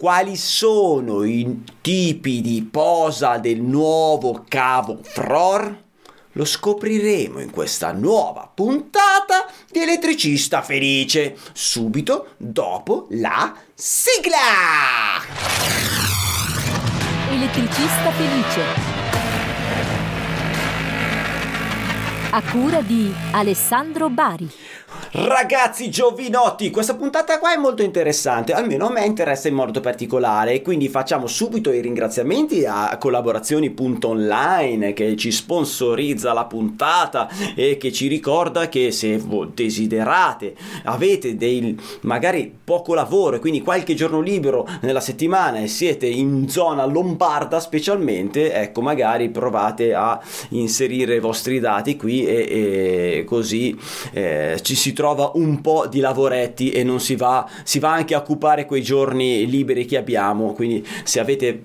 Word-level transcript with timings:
quali 0.00 0.34
sono 0.34 1.24
i 1.24 1.62
tipi 1.82 2.40
di 2.40 2.62
posa 2.62 3.36
del 3.36 3.60
nuovo 3.60 4.46
cavo 4.48 5.00
Fror? 5.02 5.82
Lo 6.32 6.44
scopriremo 6.46 7.38
in 7.38 7.50
questa 7.50 7.92
nuova 7.92 8.50
puntata 8.54 9.44
di 9.70 9.82
Elettricista 9.82 10.62
Felice, 10.62 11.36
subito 11.52 12.28
dopo 12.38 13.08
la 13.10 13.54
sigla! 13.74 15.20
Elettricista 17.30 18.10
Felice. 18.12 18.62
A 22.30 22.42
cura 22.50 22.80
di 22.80 23.12
Alessandro 23.32 24.08
Bari. 24.08 24.50
Ragazzi 25.12 25.90
giovinotti, 25.90 26.70
questa 26.70 26.94
puntata 26.94 27.40
qua 27.40 27.52
è 27.52 27.56
molto 27.56 27.82
interessante, 27.82 28.52
almeno 28.52 28.86
a 28.86 28.92
me 28.92 29.04
interessa 29.04 29.48
in 29.48 29.54
modo 29.54 29.80
particolare, 29.80 30.62
quindi 30.62 30.88
facciamo 30.88 31.26
subito 31.26 31.72
i 31.72 31.80
ringraziamenti 31.80 32.64
a 32.64 32.96
collaborazioni.online 32.96 34.92
che 34.92 35.16
ci 35.16 35.32
sponsorizza 35.32 36.32
la 36.32 36.44
puntata 36.44 37.28
e 37.56 37.76
che 37.76 37.90
ci 37.90 38.06
ricorda 38.06 38.68
che 38.68 38.92
se 38.92 39.20
desiderate, 39.52 40.54
avete 40.84 41.36
dei 41.36 41.76
magari 42.02 42.54
poco 42.62 42.94
lavoro 42.94 43.34
e 43.34 43.40
quindi 43.40 43.62
qualche 43.62 43.94
giorno 43.94 44.20
libero 44.20 44.64
nella 44.82 45.00
settimana 45.00 45.58
e 45.58 45.66
siete 45.66 46.06
in 46.06 46.48
zona 46.48 46.84
lombarda 46.84 47.58
specialmente, 47.58 48.52
ecco 48.52 48.80
magari 48.80 49.28
provate 49.28 49.92
a 49.92 50.20
inserire 50.50 51.16
i 51.16 51.20
vostri 51.20 51.58
dati 51.58 51.96
qui 51.96 52.24
e, 52.24 52.46
e 52.48 53.24
così 53.24 53.76
eh, 54.12 54.58
ci 54.62 54.76
si 54.80 54.94
trova 54.94 55.32
un 55.34 55.60
po' 55.60 55.86
di 55.86 56.00
lavoretti 56.00 56.70
e 56.70 56.82
non 56.82 57.00
si 57.00 57.14
va, 57.14 57.46
si 57.64 57.78
va 57.78 57.92
anche 57.92 58.14
a 58.14 58.18
occupare 58.18 58.64
quei 58.64 58.80
giorni 58.80 59.46
liberi 59.46 59.84
che 59.84 59.98
abbiamo, 59.98 60.54
quindi 60.54 60.84
se 61.04 61.20
avete 61.20 61.62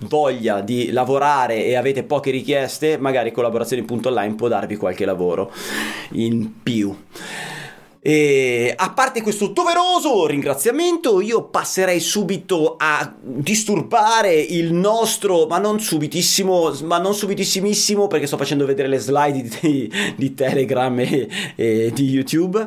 voglia 0.00 0.60
di 0.60 0.90
lavorare 0.92 1.64
e 1.64 1.76
avete 1.76 2.02
poche 2.02 2.30
richieste, 2.30 2.98
magari 2.98 3.32
collaborazioni.online 3.32 4.34
può 4.34 4.48
darvi 4.48 4.76
qualche 4.76 5.06
lavoro 5.06 5.50
in 6.10 6.62
più. 6.62 6.94
E 8.08 8.72
a 8.76 8.92
parte 8.92 9.20
questo 9.20 9.48
doveroso 9.48 10.26
ringraziamento, 10.26 11.20
io 11.20 11.42
passerei 11.42 11.98
subito 11.98 12.76
a 12.78 13.12
disturbare 13.20 14.32
il 14.32 14.72
nostro, 14.72 15.48
ma 15.48 15.58
non 15.58 15.80
subitissimo, 15.80 16.72
ma 16.84 16.98
non 16.98 17.14
subitissimissimo, 17.14 18.06
perché 18.06 18.28
sto 18.28 18.36
facendo 18.36 18.64
vedere 18.64 18.86
le 18.86 18.98
slide 18.98 19.58
di, 19.60 19.92
di 20.14 20.34
Telegram 20.34 20.96
e, 21.00 21.28
e, 21.56 21.90
di 21.92 22.04
YouTube. 22.04 22.64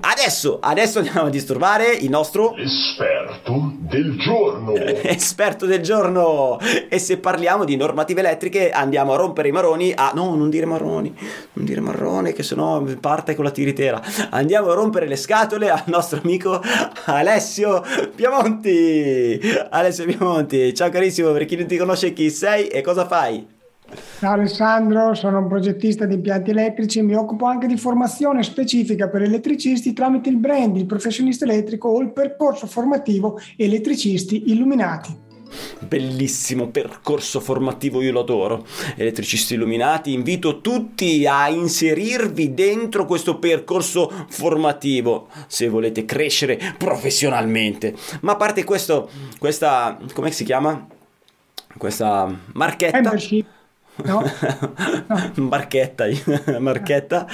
Adesso, 0.00 0.58
adesso 0.62 1.00
andiamo 1.00 1.26
a 1.26 1.30
disturbare 1.30 1.90
il 1.92 2.08
nostro 2.08 2.56
esperto 2.56 3.74
del 3.78 4.16
giorno. 4.18 4.72
esperto 5.04 5.66
del 5.66 5.82
giorno. 5.82 6.58
E 6.88 6.98
se 6.98 7.18
parliamo 7.18 7.64
di 7.64 7.76
normative 7.76 8.20
elettriche, 8.20 8.70
andiamo 8.70 9.12
a 9.12 9.16
rompere 9.16 9.48
i 9.48 9.52
maroni. 9.52 9.92
A 9.94 10.12
no, 10.14 10.34
non 10.34 10.48
dire 10.48 10.64
marroni, 10.64 11.14
non 11.52 11.66
dire 11.66 11.82
marrone, 11.82 12.32
che 12.32 12.42
sennò 12.42 12.82
parte 12.98 13.34
con 13.34 13.44
la 13.44 13.50
tiritera. 13.50 14.02
Andiamo 14.30 14.60
a 14.70 14.74
rompere 14.74 15.06
le 15.06 15.16
scatole 15.16 15.70
al 15.70 15.84
nostro 15.86 16.20
amico 16.22 16.60
Alessio 17.06 17.82
Piamonti. 18.14 19.40
Alessio 19.70 20.04
Piamonti, 20.04 20.74
ciao 20.74 20.90
carissimo, 20.90 21.32
per 21.32 21.44
chi 21.44 21.56
non 21.56 21.66
ti 21.66 21.76
conosce 21.76 22.12
chi 22.12 22.30
sei 22.30 22.68
e 22.68 22.80
cosa 22.80 23.06
fai? 23.06 23.46
Ciao 24.18 24.32
Alessandro, 24.32 25.14
sono 25.14 25.38
un 25.38 25.48
progettista 25.48 26.06
di 26.06 26.14
impianti 26.14 26.50
elettrici 26.50 27.00
e 27.00 27.02
mi 27.02 27.14
occupo 27.14 27.44
anche 27.44 27.66
di 27.66 27.76
formazione 27.76 28.42
specifica 28.42 29.08
per 29.08 29.22
elettricisti 29.22 29.92
tramite 29.92 30.30
il 30.30 30.36
brand, 30.36 30.76
il 30.76 30.86
professionista 30.86 31.44
elettrico 31.44 31.88
o 31.88 32.00
il 32.00 32.12
percorso 32.12 32.66
formativo 32.66 33.38
elettricisti 33.56 34.50
illuminati 34.50 35.30
bellissimo 35.80 36.68
percorso 36.68 37.40
formativo, 37.40 38.02
io 38.02 38.12
lo 38.12 38.20
adoro. 38.20 38.66
Elettricisti 38.96 39.54
illuminati, 39.54 40.12
invito 40.12 40.60
tutti 40.60 41.26
a 41.26 41.48
inserirvi 41.48 42.54
dentro 42.54 43.04
questo 43.06 43.38
percorso 43.38 44.10
formativo 44.28 45.28
se 45.46 45.68
volete 45.68 46.04
crescere 46.04 46.74
professionalmente. 46.78 47.94
Ma 48.20 48.32
a 48.32 48.36
parte 48.36 48.64
questo, 48.64 49.08
questa, 49.38 49.98
come 50.12 50.30
si 50.30 50.44
chiama? 50.44 50.86
Questa 51.76 52.30
marchetta. 52.52 53.00
Membership. 53.00 53.46
No. 54.04 54.22
no. 55.06 55.32
marchetta, 55.48 56.06
marchetta. 56.58 57.26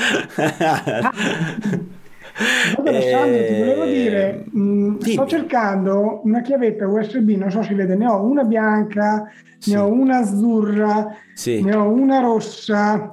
Alessandro, 2.84 3.47
ti 3.47 3.54
volevo 3.59 3.82
eh, 3.84 3.93
dire, 3.93 4.44
mh, 4.50 4.60
mm, 4.60 4.99
sto 4.99 5.26
cercando 5.26 6.21
una 6.25 6.41
chiavetta 6.41 6.87
USB, 6.87 7.31
non 7.31 7.50
so 7.50 7.62
se 7.62 7.75
vede, 7.75 7.97
ne 7.97 8.06
ho 8.06 8.22
una 8.22 8.44
bianca, 8.44 9.31
sì. 9.59 9.72
ne 9.72 9.78
ho 9.78 9.87
una 9.91 10.19
azzurra, 10.19 11.16
sì. 11.34 11.62
ne 11.62 11.75
ho 11.75 11.88
una 11.88 12.21
rossa, 12.21 13.10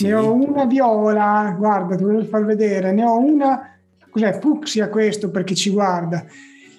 ne 0.00 0.14
ho 0.14 0.32
una 0.32 0.64
viola, 0.64 1.54
guarda, 1.58 1.96
ti 1.96 2.04
volevo 2.04 2.24
far 2.24 2.44
vedere, 2.44 2.92
ne 2.92 3.04
ho 3.04 3.18
una, 3.18 3.78
cos'è, 4.08 4.38
fucsia 4.40 4.88
questo 4.88 5.30
per 5.30 5.44
chi 5.44 5.56
ci 5.56 5.70
guarda. 5.70 6.24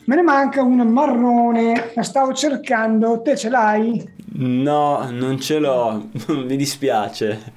Me 0.04 0.16
ne 0.16 0.24
manca 0.24 0.64
una 0.64 0.84
marrone, 0.84 1.92
la 1.94 2.04
stavo 2.04 2.34
cercando, 2.34 3.22
te 3.22 3.38
ce 3.38 3.50
l'hai? 3.50 4.04
No, 4.34 5.08
non 5.12 5.40
ce 5.40 5.60
l'ho, 5.60 6.10
mi 6.28 6.56
dispiace. 6.56 7.54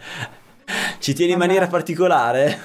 Ci 0.98 1.12
tieni 1.14 1.32
in 1.32 1.38
maniera 1.38 1.66
particolare? 1.66 2.58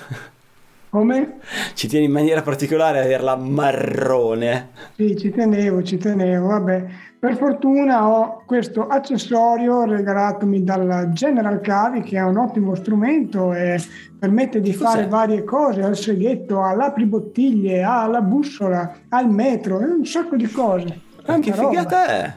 Come? 0.89 1.37
Ci 1.75 1.87
tieni 1.87 2.05
in 2.05 2.11
maniera 2.11 2.41
particolare 2.41 2.99
a 2.99 3.03
averla 3.03 3.35
marrone. 3.35 4.69
Sì, 4.95 5.15
ci 5.15 5.29
tenevo, 5.29 5.83
ci 5.83 5.97
tenevo. 5.97 6.47
Vabbè, 6.47 6.85
per 7.19 7.37
fortuna 7.37 8.07
ho 8.07 8.43
questo 8.45 8.87
accessorio 8.87 9.83
regalatomi 9.83 10.63
dalla 10.63 11.09
General 11.09 11.61
Cavi, 11.61 12.01
che 12.01 12.17
è 12.17 12.23
un 12.23 12.37
ottimo 12.37 12.73
strumento 12.73 13.53
e 13.53 13.79
permette 14.17 14.61
di 14.61 14.73
fare 14.73 15.05
varie 15.05 15.43
cose, 15.43 15.83
al 15.83 15.95
seghetto, 15.95 16.63
all'apribottiglie, 16.63 17.83
alla 17.83 18.21
bussola, 18.21 18.95
al 19.09 19.29
metro, 19.29 19.77
un 19.77 20.05
sacco 20.05 20.35
di 20.37 20.49
cose. 20.49 21.01
Tanta 21.23 21.51
che 21.51 21.53
figata 21.53 22.07
è? 22.07 22.33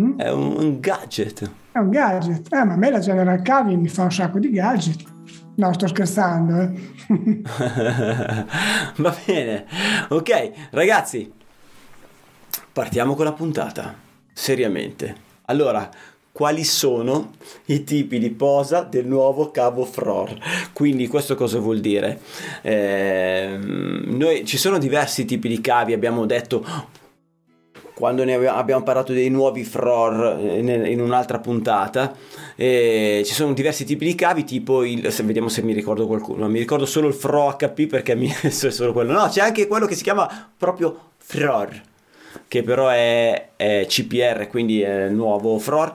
Mm? 0.00 0.18
È 0.18 0.30
un, 0.30 0.56
un 0.56 0.80
gadget. 0.80 1.50
È 1.70 1.78
un 1.78 1.90
gadget. 1.90 2.52
Eh, 2.52 2.64
ma 2.64 2.72
a 2.72 2.76
me 2.76 2.90
la 2.90 2.98
General 2.98 3.40
Cavi 3.42 3.76
mi 3.76 3.88
fa 3.88 4.04
un 4.04 4.12
sacco 4.12 4.40
di 4.40 4.50
gadget. 4.50 5.04
No, 5.60 5.74
sto 5.74 5.88
scherzando. 5.88 6.58
Eh. 6.58 7.42
Va 8.96 9.16
bene. 9.26 9.66
Ok, 10.08 10.52
ragazzi, 10.70 11.30
partiamo 12.72 13.14
con 13.14 13.26
la 13.26 13.34
puntata. 13.34 13.94
Seriamente. 14.32 15.14
Allora, 15.44 15.86
quali 16.32 16.64
sono 16.64 17.32
i 17.66 17.84
tipi 17.84 18.18
di 18.18 18.30
posa 18.30 18.80
del 18.80 19.04
nuovo 19.04 19.50
cavo 19.50 19.84
FROR. 19.84 20.34
Quindi 20.72 21.08
questo 21.08 21.34
cosa 21.34 21.58
vuol 21.58 21.80
dire? 21.80 22.20
Eh, 22.62 23.58
noi, 23.60 24.46
ci 24.46 24.56
sono 24.56 24.78
diversi 24.78 25.26
tipi 25.26 25.48
di 25.48 25.60
cavi, 25.60 25.92
abbiamo 25.92 26.24
detto 26.24 26.64
quando 28.00 28.24
ne 28.24 28.34
abbiamo 28.46 28.82
parlato 28.82 29.12
dei 29.12 29.28
nuovi 29.28 29.62
FROR 29.62 30.38
eh, 30.40 30.90
in 30.90 31.00
un'altra 31.00 31.38
puntata. 31.38 32.14
E 32.56 33.22
ci 33.26 33.34
sono 33.34 33.52
diversi 33.52 33.84
tipi 33.84 34.06
di 34.06 34.14
cavi, 34.14 34.44
tipo 34.44 34.82
il. 34.84 35.12
Se, 35.12 35.22
vediamo 35.22 35.48
se 35.48 35.62
mi 35.62 35.74
ricordo 35.74 36.06
qualcuno. 36.06 36.48
Mi 36.48 36.58
ricordo 36.58 36.86
solo 36.86 37.08
il 37.08 37.14
FRO 37.14 37.54
HP 37.56 37.86
perché 37.86 38.14
mi 38.14 38.32
è 38.40 38.48
solo 38.48 38.94
quello. 38.94 39.12
No, 39.12 39.28
c'è 39.28 39.42
anche 39.42 39.66
quello 39.66 39.84
che 39.84 39.94
si 39.94 40.02
chiama 40.02 40.50
proprio 40.56 41.10
FROR, 41.18 41.80
che 42.48 42.62
però 42.62 42.88
è, 42.88 43.50
è 43.56 43.84
CPR, 43.86 44.48
quindi 44.48 44.80
è 44.80 45.08
nuovo 45.10 45.58
FROR 45.58 45.92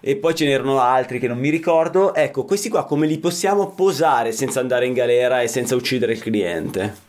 e 0.00 0.14
poi 0.14 0.32
ce 0.36 0.44
n'erano 0.44 0.78
altri 0.78 1.18
che 1.18 1.26
non 1.26 1.38
mi 1.38 1.48
ricordo. 1.48 2.14
Ecco, 2.14 2.44
questi 2.44 2.68
qua 2.68 2.84
come 2.84 3.08
li 3.08 3.18
possiamo 3.18 3.70
posare 3.70 4.30
senza 4.30 4.60
andare 4.60 4.86
in 4.86 4.92
galera 4.92 5.42
e 5.42 5.48
senza 5.48 5.74
uccidere 5.74 6.12
il 6.12 6.20
cliente? 6.20 7.06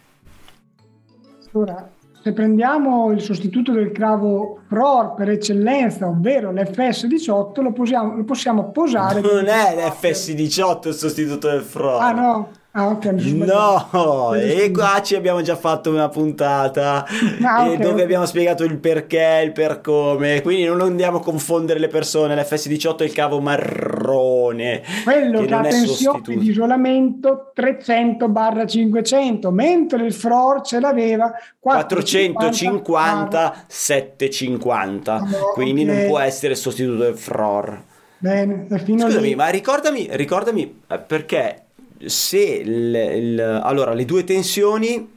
Ora, 1.51 1.91
se 2.22 2.34
prendiamo 2.34 3.12
il 3.12 3.22
sostituto 3.22 3.72
del 3.72 3.91
cravo 3.91 4.60
PROR 4.68 5.13
per 5.13 5.30
eccellenza, 5.30 6.07
ovvero 6.07 6.51
l'FS18, 6.51 7.62
lo, 7.62 7.71
posiamo, 7.71 8.16
lo 8.16 8.24
possiamo 8.25 8.71
posare. 8.71 9.21
Non 9.21 9.48
è 9.48 9.75
l'FS18 9.75 10.88
il 10.89 10.94
sostituto 10.94 11.50
del 11.50 11.62
FROR. 11.62 12.01
Ah 12.01 12.12
no, 12.12 12.50
Ah, 12.79 12.87
okay, 12.87 13.33
no, 13.33 14.33
e 14.35 14.71
qua 14.71 15.01
ci 15.03 15.15
abbiamo 15.15 15.41
già 15.41 15.57
fatto 15.57 15.89
una 15.89 16.07
puntata 16.07 17.05
ah, 17.41 17.65
okay, 17.65 17.75
dove 17.75 17.89
okay. 17.89 18.03
abbiamo 18.03 18.25
spiegato 18.25 18.63
il 18.63 18.77
perché, 18.77 19.41
il 19.43 19.51
per 19.51 19.81
come, 19.81 20.41
quindi 20.41 20.63
non 20.63 20.79
andiamo 20.79 21.17
a 21.17 21.21
confondere 21.21 21.77
le 21.77 21.89
persone, 21.89 22.35
l'FS18 22.35 22.99
è 22.99 23.03
il 23.03 23.11
cavo 23.11 23.41
marrone. 23.41 24.81
Quello 25.03 25.41
che, 25.41 25.47
che 25.47 25.53
ha 25.53 25.59
tensione 25.59 26.21
di 26.23 26.49
isolamento 26.49 27.51
300-500, 27.53 29.49
mentre 29.49 30.05
il 30.05 30.13
FROR 30.13 30.61
ce 30.61 30.79
l'aveva 30.79 31.33
450, 31.59 33.65
750, 33.67 35.13
ah, 35.13 35.25
quindi 35.53 35.83
non 35.83 36.05
può 36.07 36.19
essere 36.19 36.55
sostituto 36.55 37.03
del 37.03 37.17
FROR. 37.17 37.87
Bene, 38.19 38.67
Scusami, 38.69 39.27
lì. 39.27 39.35
ma 39.35 39.49
ricordami, 39.49 40.07
ricordami 40.11 40.81
eh, 40.87 40.99
perché 40.99 41.63
se 42.06 42.40
il, 42.40 42.96
il, 42.96 43.40
allora 43.63 43.94
le 43.94 44.06
due 44.06 44.24
tensioni 44.24 45.07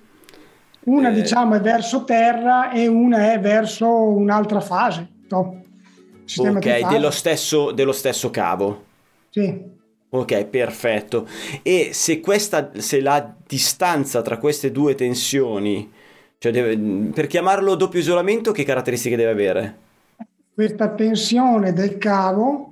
Una 0.84 1.10
eh, 1.10 1.12
diciamo 1.12 1.54
è 1.54 1.60
verso 1.60 2.04
terra 2.04 2.72
e 2.72 2.86
una 2.86 3.32
è 3.32 3.40
verso 3.40 3.88
un'altra 3.88 4.60
fase. 4.60 5.08
No? 5.28 5.62
Ok, 6.36 6.88
dello 6.88 7.10
stesso, 7.10 7.72
dello 7.72 7.92
stesso 7.92 8.30
cavo. 8.30 8.84
Sì. 9.30 9.80
Ok, 10.14 10.44
perfetto. 10.44 11.26
E 11.62 11.90
se, 11.92 12.20
questa, 12.20 12.70
se 12.74 13.00
la 13.00 13.34
distanza 13.46 14.20
tra 14.20 14.36
queste 14.36 14.70
due 14.70 14.94
tensioni, 14.94 15.90
cioè 16.38 16.52
deve, 16.52 16.76
per 17.12 17.26
chiamarlo 17.26 17.74
doppio 17.74 18.00
isolamento, 18.00 18.52
che 18.52 18.64
caratteristiche 18.64 19.16
deve 19.16 19.30
avere? 19.30 19.78
Questa 20.52 20.90
tensione 20.90 21.72
del 21.72 21.96
cavo, 21.96 22.71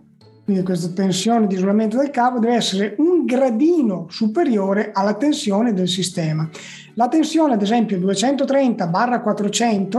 quindi 0.51 0.67
questa 0.67 0.89
tensione 0.89 1.47
di 1.47 1.55
isolamento 1.55 1.97
del 1.97 2.11
cavo, 2.11 2.41
deve 2.41 2.57
essere 2.57 2.97
un 2.99 3.25
gradino 3.25 4.09
superiore 4.11 4.91
alla 4.93 5.15
tensione 5.15 5.73
del 5.73 5.87
sistema. 5.87 6.51
La 6.95 7.07
tensione, 7.07 7.55
ad 7.55 7.63
esempio, 7.63 7.97
230-400 7.99 9.99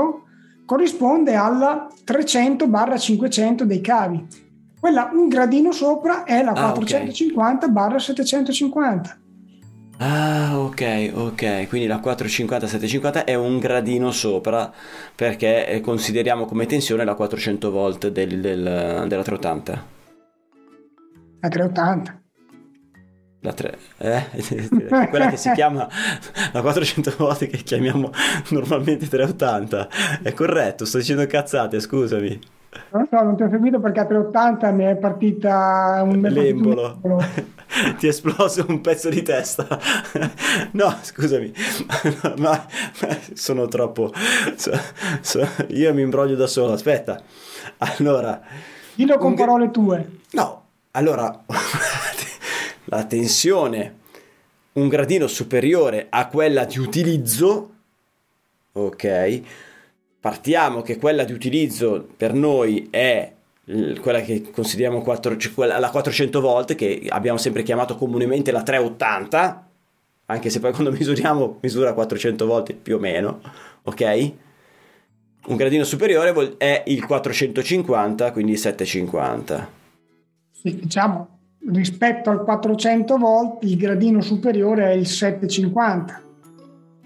corrisponde 0.66 1.36
alla 1.36 1.88
300-500 2.06 3.64
dei 3.64 3.80
cavi. 3.80 4.28
Quella 4.78 5.10
un 5.14 5.30
gradino 5.30 5.72
sopra 5.72 6.26
è 6.26 6.44
la 6.44 6.52
ah, 6.52 6.74
450-750. 6.74 9.16
Ah, 10.00 10.60
ok, 10.60 11.12
ok. 11.14 11.70
Quindi 11.70 11.88
la 11.88 12.02
450-750 12.04 13.24
è 13.24 13.36
un 13.36 13.58
gradino 13.58 14.12
sopra 14.12 14.70
perché 15.16 15.66
eh, 15.66 15.80
consideriamo 15.80 16.44
come 16.44 16.66
tensione 16.66 17.06
la 17.06 17.14
400 17.14 17.72
volt 17.72 18.10
del, 18.10 18.42
del, 18.42 19.06
della 19.08 19.24
380. 19.24 20.00
La 21.42 21.50
380. 21.50 22.22
La 23.44 23.54
3, 23.54 23.78
eh? 23.98 24.24
quella 25.10 25.30
che 25.32 25.38
si 25.38 25.50
chiama 25.54 25.90
la 26.54 26.62
400 26.62 27.16
volte 27.18 27.48
che 27.48 27.58
chiamiamo 27.58 28.12
normalmente 28.50 29.08
380 29.08 29.88
è 30.22 30.32
corretto, 30.34 30.86
sto 30.86 31.00
dicendo 31.00 31.26
cazzate, 31.26 31.80
scusami. 31.80 32.40
Non 32.92 33.08
so, 33.10 33.22
non 33.24 33.36
ti 33.36 33.42
ho 33.42 33.50
seguito 33.50 33.80
perché 33.80 34.02
a 34.02 34.06
380 34.06 34.72
mi 34.72 34.84
è 34.84 34.96
partita 34.96 36.04
un 36.06 36.22
lembolo. 36.22 37.00
ti 37.98 38.06
è 38.06 38.10
esploso 38.10 38.64
un 38.68 38.80
pezzo 38.80 39.10
di 39.10 39.24
testa. 39.24 39.68
no, 40.74 40.96
scusami, 41.02 41.52
ma, 42.38 42.64
sono 43.34 43.68
troppo. 43.68 44.14
So, 44.56 44.72
so, 45.22 45.48
io 45.70 45.92
mi 45.96 46.04
imbroglio 46.04 46.36
da 46.36 46.48
solo. 46.48 46.74
Aspetta, 46.74 47.20
allora. 47.80 48.40
Dillo 48.94 49.18
con 49.18 49.34
parole 49.34 49.72
tue. 49.72 50.20
No, 50.34 50.61
allora 50.92 51.44
la 52.86 53.04
tensione 53.06 54.00
un 54.74 54.88
gradino 54.88 55.28
superiore 55.28 56.08
a 56.10 56.28
quella 56.28 56.64
di 56.66 56.80
utilizzo, 56.80 57.70
ok? 58.72 59.42
Partiamo 60.20 60.82
che 60.82 60.98
quella 60.98 61.24
di 61.24 61.34
utilizzo 61.34 62.08
per 62.16 62.34
noi 62.34 62.88
è 62.90 63.34
quella 64.00 64.22
che 64.22 64.50
consideriamo 64.52 65.02
4, 65.02 65.38
cioè 65.38 65.68
la 65.68 65.90
400 65.90 66.42
volt 66.42 66.76
che 66.76 67.06
abbiamo 67.10 67.38
sempre 67.38 67.64
chiamato 67.64 67.96
comunemente 67.96 68.52
la 68.52 68.64
380 68.64 69.68
anche 70.26 70.50
se 70.50 70.60
poi 70.60 70.72
quando 70.74 70.92
misuriamo 70.92 71.60
misura 71.62 71.94
400 71.94 72.46
volt 72.46 72.74
più 72.74 72.96
o 72.96 73.00
meno 73.00 73.42
ok 73.84 74.32
un 75.48 75.56
gradino 75.56 75.84
superiore 75.84 76.56
è 76.58 76.84
il 76.88 77.06
450 77.06 78.32
quindi 78.32 78.58
750 78.58 79.56
sì, 79.58 79.81
diciamo 80.62 81.40
rispetto 81.70 82.30
al 82.30 82.44
400 82.44 83.18
volt 83.18 83.64
il 83.64 83.78
gradino 83.78 84.22
superiore 84.22 84.92
è 84.92 84.94
il 84.94 85.08
750 85.08 86.22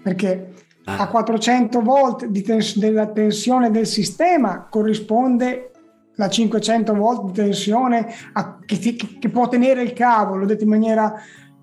perché 0.02 0.52
ah. 0.84 0.98
a 0.98 1.08
400 1.08 1.80
volt 1.80 2.42
tens- 2.42 2.78
della 2.78 3.06
tensione 3.06 3.70
del 3.70 3.86
sistema 3.86 4.66
corrisponde 4.68 5.70
la 6.14 6.28
500 6.28 6.94
volt 6.94 7.24
di 7.26 7.32
tensione 7.32 8.06
a- 8.32 8.58
che, 8.64 8.78
che, 8.78 8.96
che, 9.18 9.28
può 9.28 9.48
tenere 9.48 9.82
il 9.82 9.92
cavo 9.92 10.36
l'ho 10.36 10.46
detto 10.46 10.64
in 10.64 10.70
maniera 10.70 11.14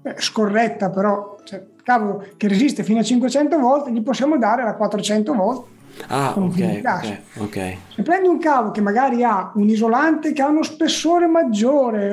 eh, 0.03 0.15
scorretta 0.17 0.89
però 0.89 1.37
cioè, 1.43 1.65
cavo 1.83 2.23
che 2.37 2.47
resiste 2.47 2.83
fino 2.83 2.99
a 2.99 3.03
500 3.03 3.57
volt 3.57 3.89
gli 3.89 4.01
possiamo 4.03 4.37
dare 4.37 4.63
la 4.63 4.75
400 4.75 5.33
volt 5.33 5.67
Ah, 6.07 6.33
ok, 6.37 6.81
ok, 6.83 7.21
ok. 7.37 7.75
Se 7.95 8.01
prendi 8.01 8.27
un 8.27 8.39
cavo 8.39 8.71
che 8.71 8.81
magari 8.81 9.23
ha 9.23 9.51
un 9.55 9.69
isolante 9.69 10.33
che 10.33 10.41
ha 10.41 10.47
uno 10.47 10.63
spessore 10.63 11.27
maggiore, 11.27 12.11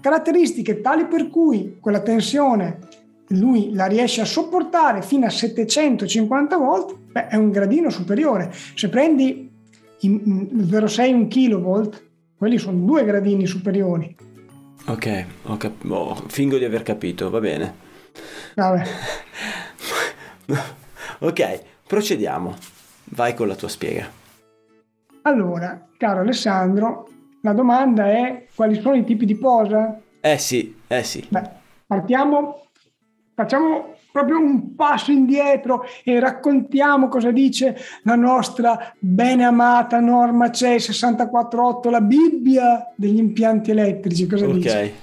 caratteristiche 0.00 0.80
tali 0.80 1.06
per 1.06 1.28
cui 1.28 1.78
quella 1.80 2.00
tensione 2.00 2.78
lui 3.28 3.72
la 3.72 3.86
riesce 3.86 4.20
a 4.20 4.24
sopportare 4.24 5.02
fino 5.02 5.26
a 5.26 5.30
750 5.30 6.56
volt, 6.56 6.96
beh, 7.12 7.28
è 7.28 7.36
un 7.36 7.50
gradino 7.50 7.88
superiore. 7.90 8.52
Se 8.74 8.88
prendi 8.88 9.50
il 10.00 10.12
0,6 10.14 11.12
un 11.14 11.28
kilovolt, 11.28 12.10
quelli 12.36 12.58
sono 12.58 12.78
due 12.84 13.04
gradini 13.04 13.46
superiori. 13.46 14.14
Ok, 14.86 15.24
ho 15.44 15.56
cap- 15.56 15.84
oh, 15.88 16.24
fingo 16.26 16.58
di 16.58 16.64
aver 16.64 16.82
capito, 16.82 17.30
va 17.30 17.38
bene. 17.38 17.74
Vabbè. 18.56 18.82
ok, 21.20 21.60
procediamo. 21.92 22.56
Vai 23.10 23.34
con 23.34 23.48
la 23.48 23.54
tua 23.54 23.68
spiega. 23.68 24.10
Allora, 25.24 25.88
caro 25.98 26.20
Alessandro, 26.20 27.06
la 27.42 27.52
domanda 27.52 28.06
è 28.06 28.46
quali 28.54 28.80
sono 28.80 28.94
i 28.94 29.04
tipi 29.04 29.26
di 29.26 29.36
posa? 29.36 30.00
Eh 30.18 30.38
sì, 30.38 30.74
eh 30.86 31.02
sì. 31.02 31.26
Beh, 31.28 31.50
partiamo, 31.86 32.64
facciamo 33.34 33.96
proprio 34.10 34.38
un 34.38 34.74
passo 34.74 35.12
indietro 35.12 35.84
e 36.02 36.18
raccontiamo 36.18 37.08
cosa 37.08 37.30
dice 37.30 37.76
la 38.04 38.14
nostra 38.14 38.94
bene 38.98 39.44
amata 39.44 40.00
norma 40.00 40.50
CE 40.50 40.78
648, 40.78 41.90
la 41.90 42.00
Bibbia 42.00 42.90
degli 42.96 43.18
impianti 43.18 43.70
elettrici. 43.70 44.26
Cosa 44.26 44.46
okay. 44.46 44.56
dice? 44.56 44.94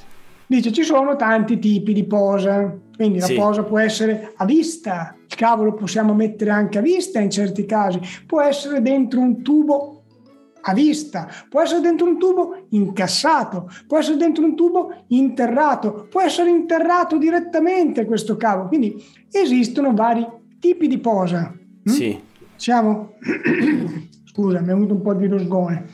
Dice 0.49 0.71
ci 0.71 0.81
sono 0.81 1.15
tanti 1.15 1.59
tipi 1.59 1.93
di 1.93 2.05
posa, 2.05 2.75
quindi 2.95 3.21
sì. 3.21 3.35
la 3.35 3.43
posa 3.43 3.61
può 3.61 3.77
essere 3.77 4.33
a 4.35 4.45
vista, 4.45 5.15
il 5.23 5.35
cavo 5.35 5.63
lo 5.63 5.75
possiamo 5.75 6.15
mettere 6.15 6.49
anche 6.49 6.79
a 6.79 6.81
vista 6.81 7.19
in 7.19 7.29
certi 7.29 7.67
casi, 7.67 7.99
può 8.25 8.41
essere 8.41 8.81
dentro 8.81 9.19
un 9.19 9.43
tubo 9.43 10.05
a 10.61 10.73
vista, 10.73 11.29
può 11.47 11.61
essere 11.61 11.81
dentro 11.81 12.07
un 12.07 12.17
tubo 12.17 12.65
incassato, 12.69 13.69
può 13.85 13.99
essere 13.99 14.17
dentro 14.17 14.43
un 14.43 14.55
tubo 14.55 15.03
interrato, 15.09 16.07
può 16.09 16.19
essere 16.19 16.49
interrato 16.49 17.19
direttamente 17.19 18.05
questo 18.05 18.35
cavo. 18.35 18.67
Quindi 18.67 18.95
esistono 19.31 19.93
vari 19.93 20.25
tipi 20.59 20.87
di 20.87 20.97
posa. 20.97 21.53
Mm? 21.53 21.93
Sì. 21.93 22.19
Siamo? 22.55 23.13
Scusa, 24.25 24.61
mi 24.61 24.65
è 24.65 24.73
venuto 24.73 24.95
un 24.95 25.01
po' 25.03 25.13
di 25.13 25.27
rosgone. 25.27 25.85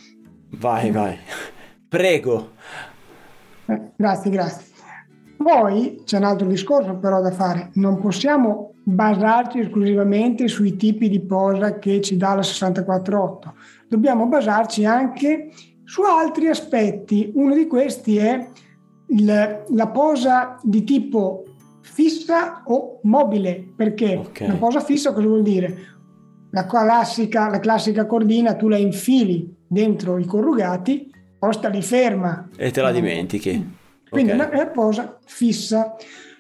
Vai, 0.52 0.92
vai. 0.92 1.18
Prego. 1.90 2.52
Eh, 3.66 3.82
grazie, 3.96 4.32
grazie. 4.32 4.74
Poi 5.38 6.02
c'è 6.06 6.18
un 6.18 6.24
altro 6.24 6.48
discorso 6.48 6.98
però 6.98 7.22
da 7.22 7.32
fare, 7.32 7.70
non 7.74 8.00
possiamo 8.00 8.74
basarci 8.84 9.60
esclusivamente 9.60 10.48
sui 10.48 10.76
tipi 10.76 11.10
di 11.10 11.20
posa 11.20 11.78
che 11.78 12.02
ci 12.02 12.18
dà 12.18 12.36
la 12.36 12.44
648, 12.44 13.54
dobbiamo 13.88 14.28
basarci 14.28 14.86
anche 14.86 15.50
su 15.84 16.02
altri 16.04 16.48
aspetti. 16.48 17.32
Uno 17.36 17.54
di 17.54 17.68
questi 17.68 18.18
è 18.18 18.48
il, 19.08 19.64
la 19.68 19.88
posa 19.88 20.60
di 20.64 20.84
tipo 20.84 21.44
fissa 21.82 22.64
o 22.66 23.00
mobile, 23.04 23.74
perché 23.76 24.16
okay. 24.16 24.48
la 24.48 24.56
posa 24.56 24.80
fissa 24.80 25.14
cosa 25.14 25.28
vuol 25.28 25.44
dire? 25.44 25.78
La 26.52 26.66
classica, 26.66 27.50
la 27.50 27.60
classica 27.60 28.06
cordina 28.06 28.56
tu 28.56 28.68
la 28.68 28.78
infili 28.78 29.54
dentro 29.68 30.18
i 30.18 30.26
corrugati 30.26 31.12
posta 31.38 31.70
lì 31.70 31.82
ferma. 31.82 32.50
E 32.56 32.72
te 32.72 32.82
la 32.82 32.92
dimentichi. 32.92 33.84
Quindi 34.10 34.32
okay. 34.32 34.50
è 34.50 34.54
una 34.54 34.68
posa 34.68 35.18
fissa. 35.26 35.96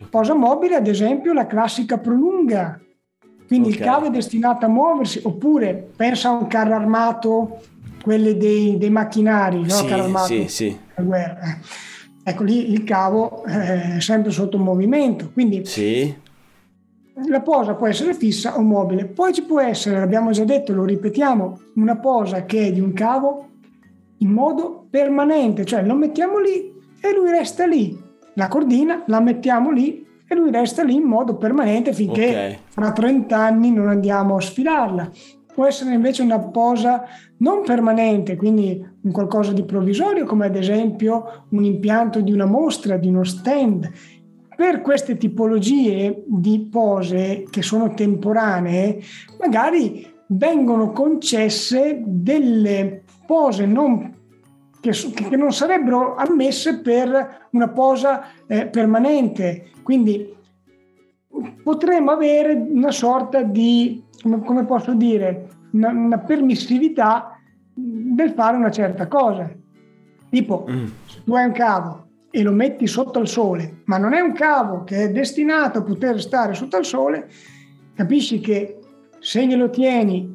Posa 0.09 0.33
mobile, 0.33 0.75
ad 0.75 0.87
esempio, 0.87 1.33
la 1.33 1.45
classica 1.45 1.97
prolunga. 1.97 2.79
Quindi 3.47 3.69
okay. 3.69 3.79
il 3.79 3.85
cavo 3.85 4.05
è 4.07 4.09
destinato 4.09 4.65
a 4.65 4.69
muoversi, 4.69 5.21
oppure 5.23 5.91
pensa 5.95 6.29
a 6.29 6.31
un 6.33 6.47
carro 6.47 6.75
armato, 6.75 7.61
quelli 8.01 8.37
dei, 8.37 8.77
dei 8.77 8.89
macchinari, 8.89 9.61
no? 9.61 9.69
Sì, 9.69 9.85
carro 9.85 10.03
armato, 10.03 10.25
sì, 10.25 10.47
sì. 10.47 10.77
La 10.95 11.03
guerra. 11.03 11.59
Ecco 12.23 12.43
lì 12.43 12.71
il 12.71 12.83
cavo 12.83 13.43
è 13.43 13.97
sempre 13.99 14.31
sotto 14.31 14.57
movimento. 14.57 15.29
Quindi 15.31 15.63
sì. 15.65 16.15
la 17.27 17.41
posa 17.41 17.75
può 17.75 17.87
essere 17.87 18.13
fissa 18.13 18.57
o 18.57 18.61
mobile. 18.61 19.05
Poi 19.05 19.31
ci 19.31 19.43
può 19.43 19.61
essere, 19.61 19.99
l'abbiamo 19.99 20.31
già 20.31 20.43
detto, 20.43 20.73
lo 20.73 20.85
ripetiamo, 20.85 21.59
una 21.75 21.97
posa 21.97 22.45
che 22.45 22.67
è 22.67 22.71
di 22.71 22.79
un 22.79 22.93
cavo 22.93 23.49
in 24.19 24.29
modo 24.29 24.84
permanente, 24.95 25.65
cioè 25.65 25.83
lo 25.83 25.93
mettiamo 25.93 26.39
lì 26.39 26.73
e 27.01 27.13
lui 27.13 27.29
resta 27.29 27.65
lì. 27.65 28.01
La 28.35 28.47
cordina 28.47 29.03
la 29.07 29.19
mettiamo 29.19 29.69
lì 29.69 30.05
e 30.25 30.35
lui 30.35 30.51
resta 30.51 30.83
lì 30.83 30.95
in 30.95 31.03
modo 31.03 31.35
permanente 31.35 31.91
finché 31.91 32.29
okay. 32.29 32.57
fra 32.69 32.93
30 32.93 33.37
anni 33.37 33.73
non 33.73 33.89
andiamo 33.89 34.37
a 34.37 34.41
sfilarla. 34.41 35.11
Può 35.53 35.65
essere 35.65 35.93
invece 35.93 36.21
una 36.21 36.39
posa 36.39 37.03
non 37.39 37.63
permanente, 37.63 38.37
quindi 38.37 38.81
un 39.01 39.11
qualcosa 39.11 39.51
di 39.51 39.65
provvisorio, 39.65 40.23
come 40.23 40.45
ad 40.45 40.55
esempio 40.55 41.45
un 41.49 41.65
impianto 41.65 42.21
di 42.21 42.31
una 42.31 42.45
mostra, 42.45 42.95
di 42.95 43.09
uno 43.09 43.25
stand. 43.25 43.91
per 44.55 44.79
queste 44.79 45.17
tipologie 45.17 46.23
di 46.25 46.69
pose 46.71 47.43
che 47.49 47.61
sono 47.61 47.93
temporanee, 47.93 49.01
magari 49.41 50.07
vengono 50.27 50.93
concesse 50.93 52.01
delle 52.05 53.03
pose 53.25 53.65
non, 53.65 54.14
che, 54.91 55.29
che, 55.29 55.35
non 55.35 55.51
sarebbero 55.51 56.15
ammesse 56.15 56.79
per 56.79 57.47
una 57.51 57.69
posa 57.69 58.25
eh, 58.45 58.67
permanente. 58.67 59.69
Quindi 59.81 60.33
potremmo 61.63 62.11
avere 62.11 62.53
una 62.53 62.91
sorta 62.91 63.41
di, 63.41 64.03
come, 64.21 64.43
come 64.43 64.65
posso 64.65 64.93
dire, 64.93 65.47
una, 65.71 65.89
una, 65.89 66.19
permissività 66.19 67.39
del 67.73 68.31
fare 68.31 68.57
una 68.57 68.71
certa 68.71 69.07
cosa. 69.07 69.49
Tipo, 70.29 70.67
mm. 70.69 70.85
se 71.07 71.23
tu 71.23 71.33
hai 71.33 71.45
un 71.45 71.53
cavo 71.53 72.07
e 72.29 72.43
lo 72.43 72.51
metti 72.51 72.85
sotto 72.85 73.19
al 73.19 73.27
sole, 73.27 73.81
ma 73.85 73.97
non 73.97 74.13
è 74.13 74.19
un 74.19 74.33
cavo 74.33 74.83
che 74.83 75.03
è 75.03 75.11
destinato 75.11 75.79
a 75.79 75.83
poter 75.83 76.21
stare 76.21 76.53
sotto 76.53 76.75
al 76.75 76.85
sole, 76.85 77.29
capisci 77.95 78.39
che 78.39 78.79
se 79.19 79.47
glielo 79.47 79.69
tieni 79.69 80.31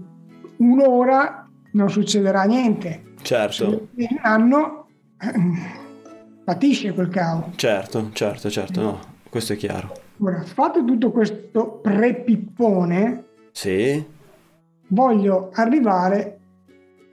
un'ora 0.56 1.48
non 1.72 1.90
succederà 1.90 2.42
niente. 2.44 3.08
Certo. 3.22 3.88
Se 3.96 4.08
un 4.10 4.18
anno 4.22 4.86
patisce 6.44 6.92
quel 6.92 7.08
cavo. 7.08 7.52
Certo, 7.56 8.10
certo, 8.12 8.50
certo, 8.50 8.80
no, 8.80 9.00
questo 9.28 9.54
è 9.54 9.56
chiaro. 9.56 9.92
Ora, 10.18 10.42
fatto 10.42 10.84
tutto 10.84 11.10
questo 11.10 11.80
prepippone, 11.82 13.24
sì. 13.52 14.04
voglio 14.88 15.50
arrivare 15.54 16.38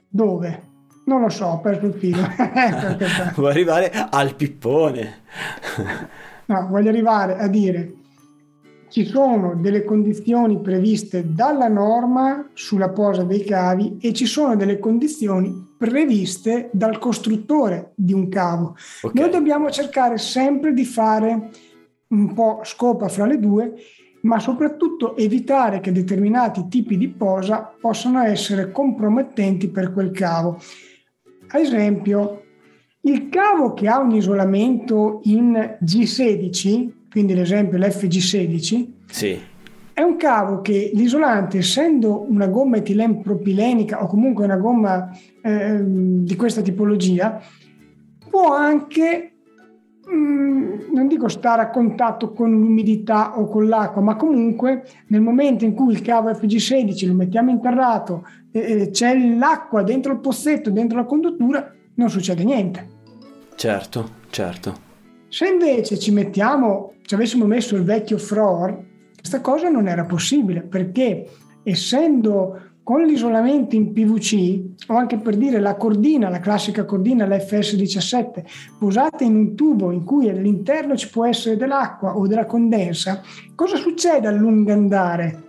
dove? 0.08 0.66
Non 1.06 1.22
lo 1.22 1.30
so, 1.30 1.46
ho 1.46 1.60
perso 1.60 1.86
il 1.86 1.94
filo. 1.94 2.20
Vuoi 3.36 3.50
arrivare 3.50 3.90
al 4.10 4.34
pippone. 4.34 5.22
no, 6.46 6.66
voglio 6.68 6.90
arrivare 6.90 7.38
a 7.38 7.48
dire 7.48 7.92
ci 8.88 9.04
sono 9.04 9.54
delle 9.54 9.84
condizioni 9.84 10.60
previste 10.60 11.34
dalla 11.34 11.68
norma 11.68 12.48
sulla 12.54 12.88
posa 12.88 13.22
dei 13.22 13.44
cavi 13.44 13.98
e 14.00 14.12
ci 14.14 14.24
sono 14.24 14.56
delle 14.56 14.78
condizioni 14.78 15.67
previste 15.78 16.68
dal 16.72 16.98
costruttore 16.98 17.92
di 17.94 18.12
un 18.12 18.28
cavo. 18.28 18.76
Okay. 19.00 19.22
Noi 19.22 19.30
dobbiamo 19.30 19.70
cercare 19.70 20.18
sempre 20.18 20.74
di 20.74 20.84
fare 20.84 21.50
un 22.08 22.34
po' 22.34 22.60
scopa 22.64 23.08
fra 23.08 23.26
le 23.26 23.38
due, 23.38 23.74
ma 24.22 24.40
soprattutto 24.40 25.16
evitare 25.16 25.80
che 25.80 25.92
determinati 25.92 26.66
tipi 26.68 26.96
di 26.96 27.08
posa 27.08 27.72
possano 27.80 28.20
essere 28.22 28.72
compromettenti 28.72 29.68
per 29.68 29.92
quel 29.92 30.10
cavo. 30.10 30.60
Ad 31.50 31.60
esempio, 31.60 32.42
il 33.02 33.28
cavo 33.28 33.72
che 33.72 33.86
ha 33.86 33.98
un 33.98 34.10
isolamento 34.10 35.20
in 35.24 35.78
G16, 35.82 36.90
quindi 37.08 37.34
l'esempio 37.34 37.78
l'FG16, 37.78 38.86
sì. 39.06 39.40
È 39.98 40.02
un 40.02 40.14
cavo 40.14 40.60
che 40.60 40.92
l'isolante, 40.94 41.58
essendo 41.58 42.24
una 42.28 42.46
gomma 42.46 42.76
etilenpropilenica 42.76 44.00
o 44.00 44.06
comunque 44.06 44.44
una 44.44 44.56
gomma 44.56 45.10
eh, 45.42 45.80
di 45.82 46.36
questa 46.36 46.62
tipologia, 46.62 47.42
può 48.30 48.54
anche, 48.54 49.32
mh, 50.06 50.14
mm, 50.14 50.94
non 50.94 51.08
dico 51.08 51.26
stare 51.26 51.62
a 51.62 51.70
contatto 51.70 52.32
con 52.32 52.48
l'umidità 52.48 53.40
o 53.40 53.48
con 53.48 53.66
l'acqua, 53.66 54.00
ma 54.00 54.14
comunque 54.14 54.84
nel 55.08 55.20
momento 55.20 55.64
in 55.64 55.74
cui 55.74 55.94
il 55.94 56.00
cavo 56.00 56.30
FG16 56.30 57.08
lo 57.08 57.14
mettiamo 57.14 57.50
interrato 57.50 58.24
eh, 58.52 58.90
c'è 58.92 59.18
l'acqua 59.18 59.82
dentro 59.82 60.12
il 60.12 60.20
pozzetto, 60.20 60.70
dentro 60.70 60.96
la 60.96 61.06
conduttura, 61.06 61.74
non 61.94 62.08
succede 62.08 62.44
niente. 62.44 62.88
Certo, 63.56 64.10
certo. 64.30 64.76
Se 65.26 65.48
invece 65.48 65.98
ci 65.98 66.12
mettiamo, 66.12 66.92
ci 67.02 67.16
avessimo 67.16 67.46
messo 67.46 67.74
il 67.74 67.82
vecchio 67.82 68.16
FROR, 68.16 68.86
questa 69.18 69.40
cosa 69.40 69.68
non 69.68 69.88
era 69.88 70.04
possibile 70.04 70.62
perché 70.62 71.28
essendo 71.62 72.68
con 72.88 73.02
l'isolamento 73.02 73.76
in 73.76 73.92
PVC, 73.92 74.86
o 74.90 74.96
anche 74.96 75.18
per 75.18 75.36
dire 75.36 75.60
la 75.60 75.74
cordina, 75.74 76.30
la 76.30 76.40
classica 76.40 76.86
cordina, 76.86 77.26
l'FS17, 77.26 78.44
posata 78.78 79.24
in 79.24 79.36
un 79.36 79.54
tubo 79.54 79.90
in 79.90 80.04
cui 80.04 80.30
all'interno 80.30 80.96
ci 80.96 81.10
può 81.10 81.26
essere 81.26 81.58
dell'acqua 81.58 82.16
o 82.16 82.26
della 82.26 82.46
condensa, 82.46 83.20
cosa 83.54 83.76
succede 83.76 84.26
a 84.26 84.30
lungo 84.30 84.72
andare 84.72 85.42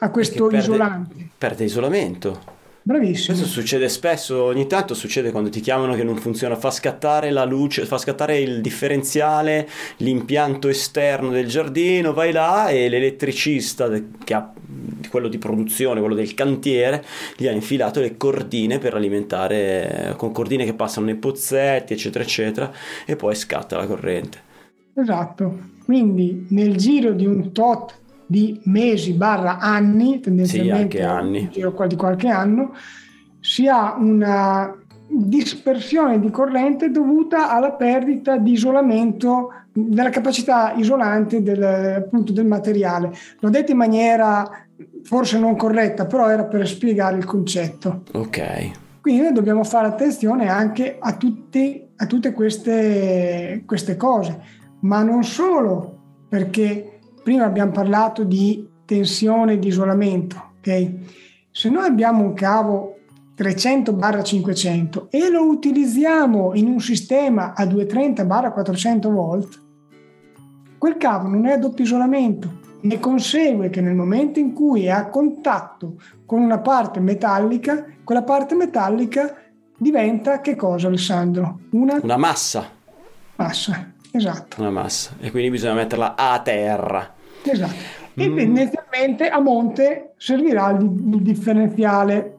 a 0.00 0.10
questo 0.10 0.48
perde, 0.48 0.58
isolante? 0.58 1.28
Perde 1.38 1.64
isolamento. 1.64 2.53
Bravissimo. 2.86 3.34
Questo 3.38 3.50
succede 3.50 3.88
spesso, 3.88 4.42
ogni 4.42 4.66
tanto 4.66 4.92
succede 4.92 5.30
quando 5.30 5.48
ti 5.48 5.60
chiamano 5.60 5.94
che 5.94 6.04
non 6.04 6.16
funziona, 6.16 6.54
fa 6.54 6.70
scattare 6.70 7.30
la 7.30 7.46
luce, 7.46 7.86
fa 7.86 7.96
scattare 7.96 8.38
il 8.38 8.60
differenziale, 8.60 9.66
l'impianto 9.98 10.68
esterno 10.68 11.30
del 11.30 11.46
giardino, 11.46 12.12
vai 12.12 12.30
là 12.30 12.68
e 12.68 12.90
l'elettricista 12.90 13.90
che 14.22 14.34
ha 14.34 14.52
quello 15.08 15.28
di 15.28 15.38
produzione, 15.38 16.00
quello 16.00 16.14
del 16.14 16.34
cantiere, 16.34 17.02
gli 17.38 17.46
ha 17.46 17.52
infilato 17.52 18.00
le 18.00 18.18
cordine 18.18 18.78
per 18.78 18.92
alimentare, 18.92 20.12
con 20.18 20.32
cordine 20.32 20.66
che 20.66 20.74
passano 20.74 21.06
nei 21.06 21.14
pozzetti, 21.14 21.94
eccetera, 21.94 22.22
eccetera, 22.22 22.70
e 23.06 23.16
poi 23.16 23.34
scatta 23.34 23.78
la 23.78 23.86
corrente. 23.86 24.38
Esatto, 24.92 25.58
quindi 25.86 26.48
nel 26.50 26.76
giro 26.76 27.12
di 27.12 27.24
un 27.24 27.50
tot 27.52 28.02
di 28.34 28.60
mesi 28.64 29.12
barra 29.12 29.58
anni, 29.58 30.18
tendenzialmente 30.18 30.98
sì, 30.98 31.04
anni. 31.04 31.48
di 31.52 31.96
qualche 31.96 32.26
anno, 32.26 32.74
si 33.38 33.68
ha 33.68 33.94
una 33.96 34.76
dispersione 35.06 36.18
di 36.18 36.30
corrente 36.30 36.90
dovuta 36.90 37.48
alla 37.48 37.70
perdita 37.70 38.36
di 38.36 38.50
isolamento 38.50 39.52
della 39.72 40.10
capacità 40.10 40.72
isolante 40.72 41.44
del, 41.44 41.62
appunto, 41.62 42.32
del 42.32 42.46
materiale. 42.46 43.12
L'ho 43.38 43.50
detto 43.50 43.70
in 43.70 43.76
maniera 43.76 44.66
forse 45.04 45.38
non 45.38 45.54
corretta, 45.54 46.06
però 46.06 46.28
era 46.28 46.44
per 46.44 46.66
spiegare 46.66 47.16
il 47.16 47.24
concetto. 47.24 48.02
Ok. 48.14 49.00
Quindi 49.00 49.22
noi 49.22 49.32
dobbiamo 49.32 49.62
fare 49.62 49.86
attenzione 49.86 50.48
anche 50.48 50.96
a, 50.98 51.12
tutti, 51.12 51.86
a 51.94 52.06
tutte 52.06 52.32
queste, 52.32 53.62
queste 53.64 53.96
cose, 53.96 54.40
ma 54.80 55.04
non 55.04 55.22
solo 55.22 55.98
perché 56.28 56.93
prima 57.24 57.46
abbiamo 57.46 57.72
parlato 57.72 58.22
di 58.22 58.68
tensione 58.84 59.54
e 59.54 59.58
di 59.58 59.68
isolamento, 59.68 60.52
ok? 60.58 60.92
Se 61.50 61.70
noi 61.70 61.86
abbiamo 61.86 62.22
un 62.22 62.34
cavo 62.34 62.98
300-500 63.36 65.06
e 65.08 65.30
lo 65.30 65.46
utilizziamo 65.46 66.54
in 66.54 66.66
un 66.66 66.80
sistema 66.80 67.54
a 67.54 67.64
230-400 67.64 69.10
volt, 69.10 69.62
quel 70.76 70.96
cavo 70.98 71.28
non 71.28 71.46
è 71.46 71.52
a 71.52 71.58
doppio 71.58 71.84
isolamento. 71.84 72.60
Ne 72.82 73.00
consegue 73.00 73.70
che 73.70 73.80
nel 73.80 73.94
momento 73.94 74.38
in 74.38 74.52
cui 74.52 74.84
è 74.84 74.90
a 74.90 75.08
contatto 75.08 75.96
con 76.26 76.42
una 76.42 76.58
parte 76.58 77.00
metallica, 77.00 77.86
quella 78.04 78.22
parte 78.22 78.54
metallica 78.54 79.34
diventa 79.78 80.42
che 80.42 80.54
cosa 80.54 80.88
Alessandro? 80.88 81.60
Una, 81.70 81.98
una 82.02 82.18
massa. 82.18 82.68
Massa, 83.36 83.93
esatto. 84.16 84.60
Una 84.60 84.70
massa. 84.70 85.12
E 85.20 85.30
quindi 85.30 85.50
bisogna 85.50 85.74
metterla 85.74 86.14
a 86.16 86.40
terra. 86.40 87.14
Esatto. 87.42 88.02
E 88.14 88.28
mm. 88.28 88.36
tendenzialmente 88.36 89.28
a 89.28 89.40
monte 89.40 90.12
servirà 90.16 90.70
il, 90.70 90.82
il 90.82 91.22
differenziale 91.22 92.38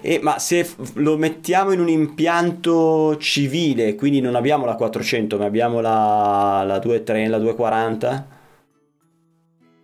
eh, 0.00 0.20
ma 0.22 0.38
se 0.38 0.68
lo 0.94 1.16
mettiamo 1.16 1.72
in 1.72 1.80
un 1.80 1.88
impianto 1.88 3.16
civile, 3.18 3.94
quindi 3.94 4.20
non 4.20 4.34
abbiamo 4.34 4.64
la 4.64 4.74
400, 4.74 5.38
ma 5.38 5.44
abbiamo 5.44 5.80
la, 5.80 6.62
la 6.66 6.78
230, 6.78 7.30
la 7.30 7.38
240? 7.38 8.26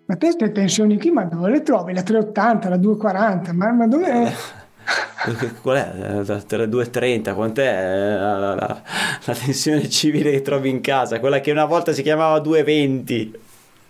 Ma 0.07 0.17
te 0.17 0.27
queste 0.27 0.53
tensioni 0.53 0.99
qui, 0.99 1.11
ma 1.11 1.25
dove 1.25 1.51
le 1.51 1.63
trovi? 1.63 1.93
La 1.93 2.03
380, 2.03 2.69
la 2.69 2.77
240, 2.77 3.53
ma, 3.53 3.73
ma 3.73 3.87
dove 3.87 4.07
è? 4.07 4.33
Qual 5.63 5.77
è? 5.77 5.93
La 5.97 6.23
230, 6.23 7.35
quant'è 7.35 8.17
la, 8.17 8.39
la, 8.39 8.55
la, 8.55 8.83
la 9.25 9.35
tensione 9.35 9.89
civile 9.89 10.31
che 10.31 10.43
trovi 10.43 10.71
in 10.71 10.81
casa? 10.81 11.21
Quella 11.21 11.41
che 11.41 11.51
una 11.51 11.67
volta 11.67 11.93
si 11.93 12.03
chiamava 12.03 12.39
220. 12.39 13.33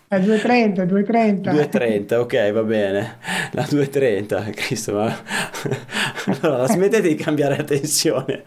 È 0.08 0.18
230, 0.18 0.84
230. 0.86 1.50
230, 1.50 2.20
ok, 2.20 2.52
va 2.52 2.62
bene. 2.62 3.18
La 3.52 3.66
230, 3.68 4.50
Cristo, 4.50 4.94
ma... 4.94 5.14
Allora, 6.40 6.66
smettete 6.66 7.08
di 7.08 7.14
cambiare 7.14 7.58
la 7.58 7.64
tensione. 7.64 8.42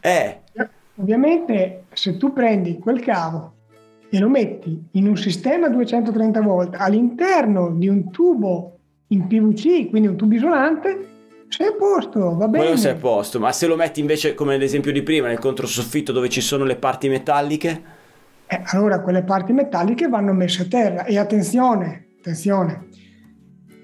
eh. 0.00 0.40
Ovviamente, 0.98 1.84
se 1.92 2.16
tu 2.16 2.32
prendi 2.32 2.78
quel 2.78 3.00
cavo 3.00 3.52
e 4.08 4.18
lo 4.18 4.28
metti 4.28 4.88
in 4.92 5.08
un 5.08 5.16
sistema 5.16 5.68
230 5.68 6.40
volt 6.40 6.74
all'interno 6.78 7.70
di 7.70 7.88
un 7.88 8.10
tubo 8.10 8.75
in 9.08 9.26
PVC, 9.26 9.88
quindi 9.88 10.08
un 10.08 10.16
tubo 10.16 10.34
isolante, 10.34 11.08
sei 11.48 11.68
a 11.68 11.72
posto, 11.72 12.36
va 12.36 12.48
bene. 12.48 12.64
Quello 12.64 12.78
sei 12.78 12.92
a 12.92 12.96
posto, 12.96 13.38
ma 13.38 13.52
se 13.52 13.66
lo 13.66 13.76
metti 13.76 14.00
invece, 14.00 14.34
come 14.34 14.52
nell'esempio 14.52 14.92
di 14.92 15.02
prima, 15.02 15.28
nel 15.28 15.38
controsoffitto 15.38 16.12
dove 16.12 16.28
ci 16.28 16.40
sono 16.40 16.64
le 16.64 16.76
parti 16.76 17.08
metalliche 17.08 17.94
eh, 18.48 18.62
allora 18.66 19.00
quelle 19.00 19.24
parti 19.24 19.52
metalliche 19.52 20.06
vanno 20.08 20.32
messe 20.32 20.62
a 20.62 20.66
terra 20.66 21.04
e 21.04 21.18
attenzione, 21.18 22.10
attenzione, 22.18 22.86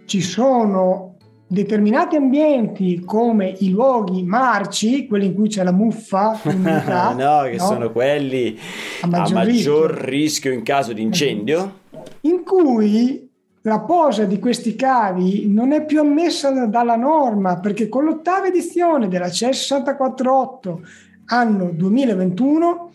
ci 0.04 0.20
sono 0.20 1.16
determinati 1.48 2.14
ambienti 2.14 3.02
come 3.04 3.56
i 3.58 3.70
luoghi 3.70 4.22
marci, 4.22 5.08
quelli 5.08 5.26
in 5.26 5.34
cui 5.34 5.48
c'è 5.48 5.64
la 5.64 5.72
muffa, 5.72 6.38
no, 6.44 7.42
che 7.42 7.56
no? 7.58 7.64
sono 7.64 7.90
quelli 7.90 8.56
a 9.00 9.08
maggior, 9.08 9.36
a 9.36 9.44
maggior 9.44 9.90
rischio. 9.90 10.08
rischio 10.08 10.52
in 10.52 10.62
caso 10.62 10.92
di 10.92 11.02
incendio, 11.02 11.80
in 12.20 12.44
cui 12.44 13.28
la 13.62 13.80
posa 13.80 14.24
di 14.24 14.38
questi 14.38 14.74
cavi 14.74 15.46
non 15.48 15.72
è 15.72 15.84
più 15.84 16.00
ammessa 16.00 16.50
dalla 16.66 16.96
norma 16.96 17.60
perché 17.60 17.88
con 17.88 18.04
l'ottava 18.04 18.46
edizione 18.46 19.08
della 19.08 19.30
CES 19.30 19.66
648 19.66 20.80
anno 21.26 21.70
2021 21.72 22.90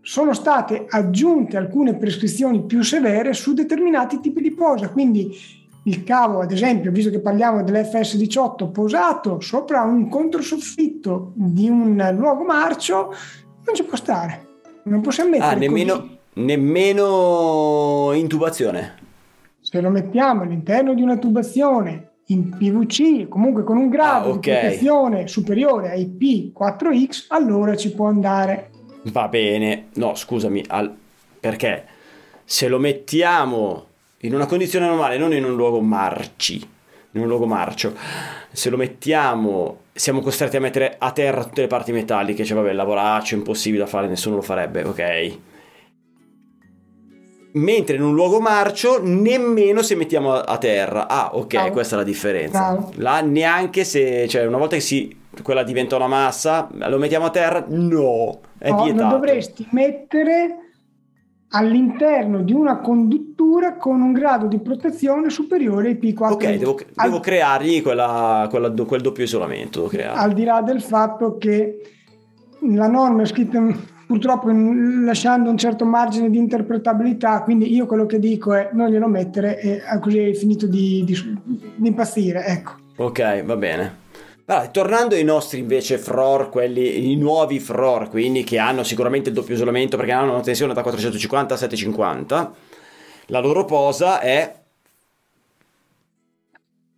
sono 0.00 0.34
state 0.34 0.86
aggiunte 0.88 1.56
alcune 1.56 1.96
prescrizioni 1.96 2.64
più 2.64 2.82
severe 2.82 3.32
su 3.32 3.54
determinati 3.54 4.20
tipi 4.20 4.42
di 4.42 4.50
posa. 4.50 4.90
Quindi 4.90 5.34
il 5.84 6.04
cavo, 6.04 6.40
ad 6.40 6.50
esempio, 6.50 6.90
visto 6.90 7.10
che 7.10 7.20
parliamo 7.20 7.62
dell'FS18 7.62 8.70
posato 8.70 9.40
sopra 9.40 9.82
un 9.82 10.08
controsoffitto 10.08 11.32
di 11.34 11.68
un 11.68 12.14
luogo 12.18 12.44
marcio, 12.44 13.14
non 13.64 13.74
ci 13.74 13.84
può 13.84 13.96
stare. 13.96 14.46
Non 14.84 15.00
possiamo 15.00 15.30
mettere 15.30 15.54
ah, 15.54 15.58
nemmeno, 15.58 16.08
nemmeno 16.34 18.10
intubazione. 18.12 19.03
Se 19.74 19.80
lo 19.80 19.90
mettiamo 19.90 20.42
all'interno 20.42 20.94
di 20.94 21.02
una 21.02 21.16
tubazione 21.16 22.10
in 22.26 22.50
PVC, 22.50 23.26
comunque 23.26 23.64
con 23.64 23.76
un 23.76 23.88
grado 23.88 24.28
ah, 24.28 24.34
okay. 24.34 24.54
di 24.54 24.60
protezione 24.60 25.26
superiore 25.26 25.90
ai 25.90 26.16
P4X, 26.16 27.24
allora 27.30 27.74
ci 27.74 27.92
può 27.92 28.06
andare. 28.06 28.70
Va 29.06 29.26
bene, 29.26 29.86
no 29.94 30.14
scusami, 30.14 30.62
al... 30.68 30.94
perché 31.40 31.86
se 32.44 32.68
lo 32.68 32.78
mettiamo 32.78 33.86
in 34.18 34.32
una 34.32 34.46
condizione 34.46 34.86
normale, 34.86 35.18
non 35.18 35.32
in 35.32 35.42
un 35.42 35.56
luogo 35.56 35.80
marci, 35.80 36.64
in 37.10 37.20
un 37.20 37.26
luogo 37.26 37.46
marcio, 37.46 37.96
se 38.52 38.70
lo 38.70 38.76
mettiamo, 38.76 39.78
siamo 39.92 40.20
costretti 40.20 40.56
a 40.56 40.60
mettere 40.60 40.94
a 40.96 41.10
terra 41.10 41.42
tutte 41.42 41.62
le 41.62 41.66
parti 41.66 41.90
metalliche, 41.90 42.44
cioè 42.44 42.58
vabbè, 42.58 42.72
lavoraccio 42.74 43.34
impossibile 43.34 43.82
da 43.82 43.88
fare, 43.88 44.06
nessuno 44.06 44.36
lo 44.36 44.42
farebbe, 44.42 44.84
ok? 44.84 45.38
Mentre 47.54 47.96
in 47.96 48.02
un 48.02 48.14
luogo 48.14 48.40
marcio 48.40 49.00
nemmeno 49.00 49.82
se 49.82 49.94
mettiamo 49.94 50.32
a 50.32 50.58
terra. 50.58 51.08
Ah, 51.08 51.30
ok, 51.34 51.64
oh. 51.66 51.70
questa 51.70 51.94
è 51.94 51.98
la 51.98 52.04
differenza. 52.04 52.72
Oh. 52.72 52.90
Là 52.96 53.20
neanche 53.20 53.84
se, 53.84 54.26
cioè 54.28 54.44
una 54.44 54.58
volta 54.58 54.74
che 54.74 54.82
si, 54.82 55.16
quella 55.42 55.62
diventa 55.62 55.96
una 55.96 56.08
massa, 56.08 56.68
lo 56.72 56.98
mettiamo 56.98 57.26
a 57.26 57.30
terra? 57.30 57.64
No 57.68 58.40
è 58.64 58.70
no, 58.70 58.82
vietato. 58.82 59.04
lo 59.04 59.10
dovresti 59.10 59.66
mettere 59.72 60.58
all'interno 61.48 62.42
di 62.42 62.54
una 62.54 62.80
conduttura 62.80 63.76
con 63.76 64.00
un 64.00 64.12
grado 64.12 64.46
di 64.46 64.58
protezione 64.58 65.28
superiore 65.28 65.88
ai 65.88 65.98
P4. 66.00 66.32
Ok, 66.32 66.54
devo, 66.54 66.78
al, 66.94 67.10
devo 67.10 67.20
creargli 67.20 67.82
quella, 67.82 68.46
quella, 68.48 68.70
quel 68.70 69.02
doppio 69.02 69.22
isolamento. 69.22 69.90
Al 70.12 70.32
di 70.32 70.44
là 70.44 70.62
del 70.62 70.80
fatto 70.80 71.36
che 71.36 71.80
la 72.62 72.88
norma 72.88 73.22
è 73.22 73.26
scritta 73.26 73.58
purtroppo 74.06 74.50
lasciando 74.50 75.50
un 75.50 75.56
certo 75.56 75.84
margine 75.84 76.30
di 76.30 76.38
interpretabilità, 76.38 77.42
quindi 77.42 77.74
io 77.74 77.86
quello 77.86 78.06
che 78.06 78.18
dico 78.18 78.52
è 78.52 78.70
non 78.72 78.90
glielo 78.90 79.08
mettere 79.08 79.60
e 79.60 79.82
così 80.00 80.18
hai 80.18 80.34
finito 80.34 80.66
di, 80.66 81.02
di, 81.04 81.14
di 81.76 81.88
impazzire. 81.88 82.44
Ecco. 82.46 82.72
Ok, 82.96 83.42
va 83.44 83.56
bene. 83.56 84.02
Allora, 84.46 84.68
tornando 84.68 85.14
ai 85.14 85.24
nostri 85.24 85.58
invece 85.60 85.96
FROR, 85.96 86.50
quelli, 86.50 87.10
i 87.10 87.16
nuovi 87.16 87.60
FROR, 87.60 88.10
quindi 88.10 88.44
che 88.44 88.58
hanno 88.58 88.82
sicuramente 88.82 89.30
il 89.30 89.34
doppio 89.34 89.54
isolamento 89.54 89.96
perché 89.96 90.12
hanno 90.12 90.32
una 90.32 90.42
tensione 90.42 90.74
da 90.74 90.82
450 90.82 91.54
a 91.54 91.56
750, 91.56 92.54
la 93.26 93.40
loro 93.40 93.64
posa 93.64 94.20
è... 94.20 94.54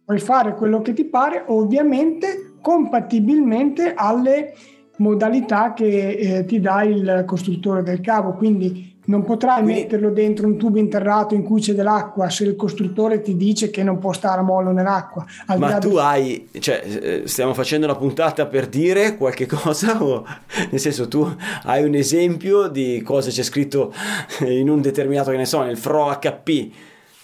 Puoi 0.04 0.18
fare 0.18 0.54
quello 0.54 0.82
che 0.82 0.92
ti 0.92 1.04
pare, 1.04 1.44
ovviamente 1.46 2.54
compatibilmente 2.60 3.94
alle 3.94 4.54
modalità 4.96 5.72
che 5.72 6.10
eh, 6.10 6.44
ti 6.44 6.60
dà 6.60 6.82
il 6.82 7.24
costruttore 7.26 7.82
del 7.82 8.00
cavo, 8.00 8.32
quindi 8.32 8.94
non 9.06 9.24
potrai 9.24 9.62
Quindi... 9.62 9.82
metterlo 9.82 10.10
dentro 10.10 10.46
un 10.46 10.56
tubo 10.56 10.78
interrato 10.78 11.34
in 11.34 11.42
cui 11.42 11.60
c'è 11.60 11.74
dell'acqua 11.74 12.28
se 12.30 12.44
il 12.44 12.56
costruttore 12.56 13.20
ti 13.20 13.36
dice 13.36 13.70
che 13.70 13.82
non 13.82 13.98
può 13.98 14.12
stare 14.12 14.40
a 14.40 14.42
mollo 14.42 14.72
nell'acqua. 14.72 15.24
Ma 15.58 15.78
tu 15.78 15.90
di... 15.90 15.98
hai, 15.98 16.48
cioè, 16.58 16.82
eh, 16.84 17.22
stiamo 17.26 17.54
facendo 17.54 17.86
una 17.86 17.96
puntata 17.96 18.46
per 18.46 18.66
dire 18.66 19.16
qualche 19.16 19.46
cosa 19.46 20.02
o 20.02 20.24
nel 20.70 20.80
senso 20.80 21.08
tu 21.08 21.28
hai 21.64 21.84
un 21.84 21.94
esempio 21.94 22.68
di 22.68 23.02
cosa 23.02 23.30
c'è 23.30 23.42
scritto 23.42 23.92
in 24.40 24.68
un 24.68 24.80
determinato, 24.80 25.30
che 25.30 25.36
ne 25.36 25.46
so, 25.46 25.62
nel 25.62 25.76
FRO 25.76 26.16
HP, 26.18 26.70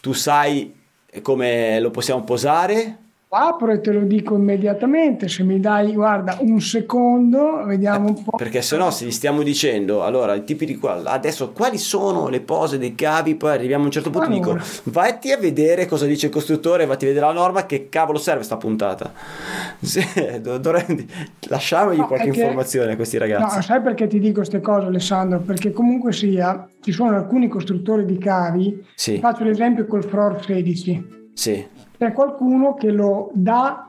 tu 0.01 0.13
sai 0.13 0.73
come 1.21 1.81
lo 1.81 1.91
possiamo 1.91 2.23
posare? 2.23 2.99
Apro 3.35 3.73
e 3.73 3.81
te 3.81 3.93
lo 3.93 4.01
dico 4.01 4.37
immediatamente. 4.37 5.29
Se 5.29 5.43
mi 5.43 5.59
dai, 5.59 5.95
guarda, 5.95 6.37
un 6.41 6.61
secondo, 6.61 7.65
vediamo 7.65 8.09
un 8.09 8.23
po'. 8.23 8.37
Perché 8.37 8.61
se 8.61 8.77
no, 8.77 8.91
se 8.91 9.07
gli 9.07 9.11
stiamo 9.11 9.43
dicendo, 9.43 10.05
allora, 10.05 10.35
i 10.35 10.45
tipi 10.45 10.67
di 10.67 10.77
qua, 10.77 11.03
adesso 11.05 11.53
quali 11.53 11.79
sono 11.79 12.29
le 12.29 12.41
pose 12.41 12.77
dei 12.77 12.95
cavi, 12.95 13.35
poi 13.35 13.53
arriviamo 13.53 13.85
a 13.85 13.87
un 13.87 13.93
certo 13.93 14.11
punto 14.11 14.27
allora. 14.27 14.53
dico, 14.53 14.65
vatti 14.85 15.33
a 15.33 15.39
vedere 15.39 15.87
cosa 15.87 16.05
dice 16.05 16.27
il 16.27 16.33
costruttore, 16.33 16.85
vatti 16.85 17.05
a 17.05 17.09
vedere 17.09 17.27
la 17.27 17.33
norma, 17.33 17.65
che 17.65 17.89
cavolo 17.89 18.19
serve 18.19 18.43
sta 18.43 18.59
puntata. 18.59 19.13
Se, 19.81 20.41
dovrei, 20.41 21.09
lasciamogli 21.49 21.99
no, 21.99 22.07
qualche 22.07 22.29
informazione 22.29 22.93
a 22.93 22.97
questi 22.97 23.17
ragazzi. 23.17 23.57
No, 23.57 23.63
sai 23.63 23.81
perché 23.81 24.07
ti 24.07 24.19
dico 24.19 24.37
queste 24.37 24.61
cose, 24.61 24.87
Alessandro? 24.87 25.41
Perché 25.41 25.73
comunque 25.73 26.13
sia, 26.13 26.69
ci 26.83 26.93
sono 26.93 27.17
alcuni 27.17 27.49
costruttori 27.49 28.05
di 28.05 28.19
cavi, 28.19 28.85
sì. 28.95 29.19
faccio 29.19 29.45
l'esempio 29.45 29.87
col 29.87 30.05
FROR 30.05 30.45
16. 30.45 31.21
Sì 31.35 31.81
c'è 32.03 32.13
qualcuno 32.13 32.75
che 32.75 32.91
lo 32.91 33.31
dà 33.33 33.89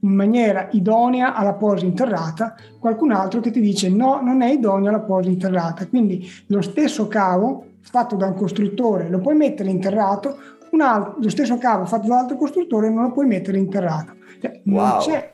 in 0.00 0.10
maniera 0.10 0.66
idonea 0.72 1.32
alla 1.32 1.54
posa 1.54 1.84
interrata, 1.84 2.56
qualcun 2.80 3.12
altro 3.12 3.38
che 3.38 3.52
ti 3.52 3.60
dice 3.60 3.88
no, 3.88 4.20
non 4.20 4.42
è 4.42 4.50
idonea 4.50 4.88
alla 4.88 4.98
posa 4.98 5.28
interrata. 5.28 5.86
Quindi 5.86 6.28
lo 6.48 6.60
stesso 6.60 7.06
cavo 7.06 7.66
fatto 7.80 8.16
da 8.16 8.26
un 8.26 8.34
costruttore 8.34 9.08
lo 9.08 9.20
puoi 9.20 9.36
mettere 9.36 9.70
interrato, 9.70 10.36
altro, 10.76 11.16
lo 11.20 11.30
stesso 11.30 11.56
cavo 11.58 11.84
fatto 11.84 12.08
da 12.08 12.14
un 12.14 12.20
altro 12.20 12.36
costruttore 12.36 12.90
non 12.90 13.04
lo 13.04 13.12
puoi 13.12 13.26
mettere 13.26 13.58
interrato. 13.58 14.16
Cioè, 14.40 14.60
wow. 14.64 14.86
non 14.88 14.98
c'è 14.98 15.32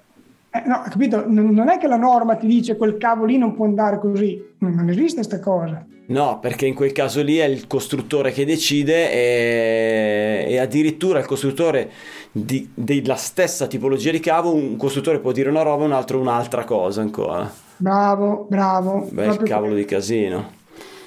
eh, 0.51 0.63
no, 0.67 0.83
capito? 0.89 1.25
Non 1.27 1.69
è 1.69 1.79
che 1.79 1.87
la 1.87 1.97
norma 1.97 2.37
ti 2.37 2.47
dice 2.47 2.77
quel 2.77 2.97
cavo 2.97 3.25
lì 3.25 3.37
non 3.37 3.55
può 3.55 3.67
andare 3.67 3.99
così, 3.99 4.43
non 4.59 4.89
esiste 4.89 5.17
questa 5.17 5.41
cosa. 5.41 5.85
No, 6.07 6.39
perché 6.39 6.65
in 6.65 6.75
quel 6.75 6.93
caso 6.93 7.23
lì 7.23 7.37
è 7.37 7.45
il 7.45 7.67
costruttore 7.67 8.33
che 8.33 8.47
decide 8.47 9.13
e, 9.13 10.47
e 10.49 10.59
addirittura 10.59 11.19
il 11.19 11.27
costruttore 11.27 11.91
di, 12.33 12.71
della 12.73 13.17
stessa 13.17 13.67
tipologia 13.67 14.11
di 14.11 14.21
cavo, 14.21 14.55
un 14.55 14.77
costruttore 14.77 15.19
può 15.19 15.33
dire 15.33 15.51
una 15.51 15.61
roba, 15.61 15.85
un 15.85 15.93
altro 15.93 16.19
un'altra 16.19 16.65
cosa 16.65 17.03
ancora. 17.03 17.51
Bravo, 17.77 18.47
bravo. 18.49 19.07
Beh, 19.11 19.27
il 19.27 19.43
cavolo 19.43 19.75
di 19.75 19.85
casino. 19.85 20.57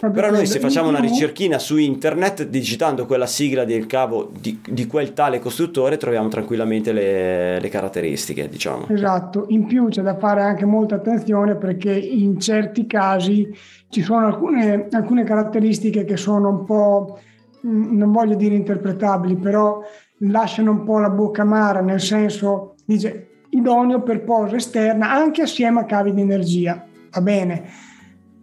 Però 0.09 0.31
noi 0.31 0.47
se 0.47 0.59
facciamo 0.59 0.89
una 0.89 0.99
ricerchina 0.99 1.59
su 1.59 1.77
internet 1.77 2.47
digitando 2.47 3.05
quella 3.05 3.27
sigla 3.27 3.65
del 3.65 3.85
cavo 3.85 4.31
di, 4.39 4.59
di 4.67 4.87
quel 4.87 5.13
tale 5.13 5.37
costruttore 5.37 5.97
troviamo 5.97 6.27
tranquillamente 6.27 6.91
le, 6.91 7.59
le, 7.59 7.69
caratteristiche, 7.69 8.49
diciamo. 8.49 8.87
Esatto, 8.87 9.45
in 9.49 9.67
più 9.67 9.89
c'è 9.89 10.01
da 10.01 10.17
fare 10.17 10.41
anche 10.41 10.65
molta 10.65 10.95
attenzione 10.95 11.55
perché 11.55 11.93
in 11.93 12.39
certi 12.39 12.87
casi 12.87 13.55
ci 13.89 14.01
sono 14.01 14.25
alcune, 14.25 14.87
alcune 14.89 15.23
caratteristiche 15.23 16.03
che 16.03 16.17
sono 16.17 16.49
un 16.49 16.65
po', 16.65 17.19
mm, 17.67 17.95
non 17.95 18.11
voglio 18.11 18.33
dire 18.33 18.55
interpretabili, 18.55 19.35
però 19.35 19.83
lasciano 20.19 20.71
un 20.71 20.83
po' 20.83 20.97
la 20.97 21.11
bocca 21.11 21.43
amara, 21.43 21.81
nel 21.81 22.01
senso, 22.01 22.73
dice 22.85 23.27
idoneo 23.49 24.01
per 24.01 24.23
posa 24.23 24.55
esterna 24.55 25.11
anche 25.11 25.43
assieme 25.43 25.81
a 25.81 25.85
cavi 25.85 26.11
di 26.11 26.21
energia, 26.21 26.83
va 27.11 27.21
bene 27.21 27.89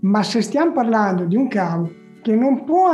ma 0.00 0.22
se 0.22 0.42
stiamo 0.42 0.72
parlando 0.72 1.24
di 1.24 1.36
un 1.36 1.48
cavo 1.48 1.90
che 2.22 2.34
non 2.34 2.64
può 2.64 2.90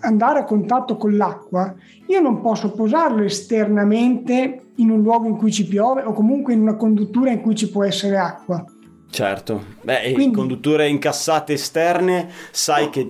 andare 0.00 0.40
a 0.40 0.44
contatto 0.44 0.96
con 0.96 1.16
l'acqua, 1.16 1.74
io 2.06 2.20
non 2.20 2.40
posso 2.40 2.72
posarlo 2.72 3.22
esternamente 3.22 4.72
in 4.76 4.90
un 4.90 5.02
luogo 5.02 5.28
in 5.28 5.36
cui 5.36 5.52
ci 5.52 5.66
piove 5.66 6.02
o 6.02 6.12
comunque 6.12 6.52
in 6.52 6.62
una 6.62 6.74
conduttura 6.74 7.30
in 7.30 7.40
cui 7.42 7.54
ci 7.54 7.70
può 7.70 7.84
essere 7.84 8.16
acqua. 8.16 8.64
Certo, 9.10 9.62
beh, 9.82 10.12
Quindi, 10.14 10.34
condutture 10.34 10.88
incassate 10.88 11.52
esterne, 11.52 12.30
sai 12.50 12.84
no, 12.84 12.90
che 12.90 13.06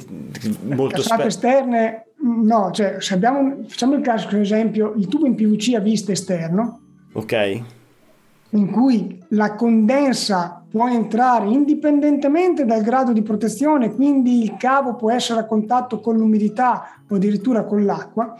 molto 0.64 1.00
spesso... 1.00 1.26
esterne, 1.28 2.06
no, 2.16 2.72
cioè 2.72 2.96
se 2.98 3.14
abbiamo, 3.14 3.58
facciamo 3.68 3.94
il 3.94 4.02
caso, 4.02 4.26
per 4.26 4.40
esempio, 4.40 4.94
il 4.96 5.06
tubo 5.06 5.26
in 5.26 5.36
PVC 5.36 5.74
a 5.74 5.78
vista 5.78 6.10
esterno. 6.10 6.80
Ok. 7.12 7.62
In 8.50 8.70
cui 8.70 9.22
la 9.28 9.54
condensa 9.54 10.61
può 10.72 10.88
entrare 10.88 11.50
indipendentemente 11.50 12.64
dal 12.64 12.80
grado 12.80 13.12
di 13.12 13.20
protezione, 13.20 13.94
quindi 13.94 14.42
il 14.42 14.56
cavo 14.56 14.96
può 14.96 15.10
essere 15.10 15.40
a 15.40 15.44
contatto 15.44 16.00
con 16.00 16.16
l'umidità 16.16 17.02
o 17.06 17.14
addirittura 17.14 17.64
con 17.64 17.84
l'acqua, 17.84 18.34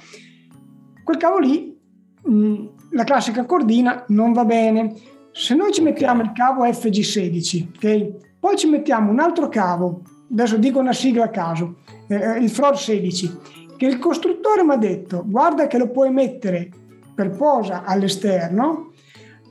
quel 1.04 1.16
cavo 1.18 1.38
lì, 1.38 1.78
mm, 2.26 2.66
la 2.92 3.04
classica 3.04 3.44
cordina, 3.44 4.04
non 4.08 4.32
va 4.32 4.46
bene. 4.46 4.94
Se 5.30 5.54
noi 5.54 5.72
ci 5.72 5.82
mettiamo 5.82 6.22
il 6.22 6.32
cavo 6.32 6.64
FG16, 6.64 7.66
okay, 7.76 8.16
poi 8.40 8.56
ci 8.56 8.66
mettiamo 8.66 9.10
un 9.10 9.18
altro 9.18 9.48
cavo, 9.48 10.00
adesso 10.30 10.56
dico 10.56 10.78
una 10.78 10.94
sigla 10.94 11.24
a 11.24 11.28
caso, 11.28 11.80
eh, 12.08 12.38
il 12.38 12.48
FROR 12.48 12.78
16, 12.78 13.38
che 13.76 13.86
il 13.86 13.98
costruttore 13.98 14.64
mi 14.64 14.72
ha 14.72 14.76
detto 14.76 15.22
guarda 15.26 15.66
che 15.66 15.76
lo 15.76 15.90
puoi 15.90 16.10
mettere 16.10 16.70
per 17.14 17.28
posa 17.30 17.84
all'esterno, 17.84 18.91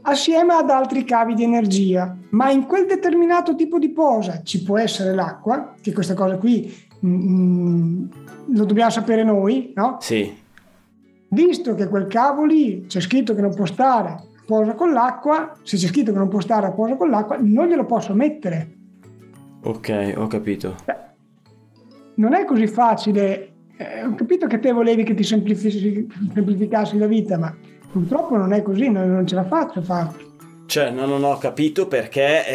assieme 0.03 0.53
ad 0.53 0.69
altri 0.69 1.03
cavi 1.03 1.33
di 1.33 1.43
energia, 1.43 2.15
ma 2.29 2.51
in 2.51 2.65
quel 2.65 2.85
determinato 2.85 3.55
tipo 3.55 3.77
di 3.77 3.89
posa 3.89 4.41
ci 4.43 4.63
può 4.63 4.77
essere 4.77 5.13
l'acqua, 5.13 5.75
che 5.81 5.93
questa 5.93 6.13
cosa 6.13 6.37
qui 6.37 6.73
mm, 7.05 8.05
lo 8.53 8.65
dobbiamo 8.65 8.89
sapere 8.89 9.23
noi, 9.23 9.73
no? 9.75 9.97
Sì. 9.99 10.39
Visto 11.29 11.75
che 11.75 11.87
quel 11.87 12.07
cavo 12.07 12.43
lì 12.43 12.85
c'è 12.87 12.99
scritto 12.99 13.33
che 13.33 13.41
non 13.41 13.53
può 13.53 13.65
stare 13.65 14.09
a 14.09 14.23
posa 14.45 14.73
con 14.73 14.91
l'acqua, 14.91 15.53
se 15.63 15.77
c'è 15.77 15.87
scritto 15.87 16.11
che 16.11 16.17
non 16.17 16.27
può 16.27 16.41
stare 16.41 16.67
a 16.67 16.71
posa 16.71 16.95
con 16.95 17.09
l'acqua, 17.09 17.37
non 17.39 17.67
glielo 17.67 17.85
posso 17.85 18.13
mettere. 18.13 18.75
Ok, 19.63 20.13
ho 20.17 20.27
capito. 20.27 20.75
Non 22.15 22.33
è 22.33 22.45
così 22.45 22.67
facile. 22.67 23.53
Eh, 23.77 24.03
ho 24.03 24.15
capito 24.15 24.47
che 24.47 24.59
te 24.59 24.71
volevi 24.71 25.03
che 25.03 25.13
ti 25.13 25.23
semplificassi 25.23 26.97
la 26.97 27.07
vita, 27.07 27.37
ma 27.37 27.55
Purtroppo 27.91 28.37
non 28.37 28.53
è 28.53 28.61
così, 28.61 28.89
non, 28.89 29.25
ce 29.27 29.35
la 29.35 29.43
faccio 29.43 29.79
a 29.79 29.81
farlo. 29.81 30.29
Cioè, 30.65 30.89
no, 30.91 31.05
non 31.05 31.25
ho 31.25 31.37
capito 31.37 31.87
perché 31.87 32.47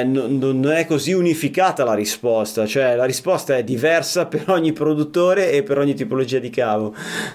eh, 0.00 0.04
non, 0.04 0.38
non 0.38 0.72
è 0.72 0.86
così 0.86 1.12
unificata 1.12 1.84
la 1.84 1.92
risposta. 1.92 2.64
Cioè, 2.64 2.96
la 2.96 3.04
risposta 3.04 3.54
è 3.54 3.62
diversa 3.62 4.24
per 4.26 4.44
ogni 4.48 4.72
produttore 4.72 5.52
e 5.52 5.62
per 5.62 5.76
ogni 5.76 5.92
tipologia 5.92 6.38
di 6.38 6.48
cavo. 6.48 6.94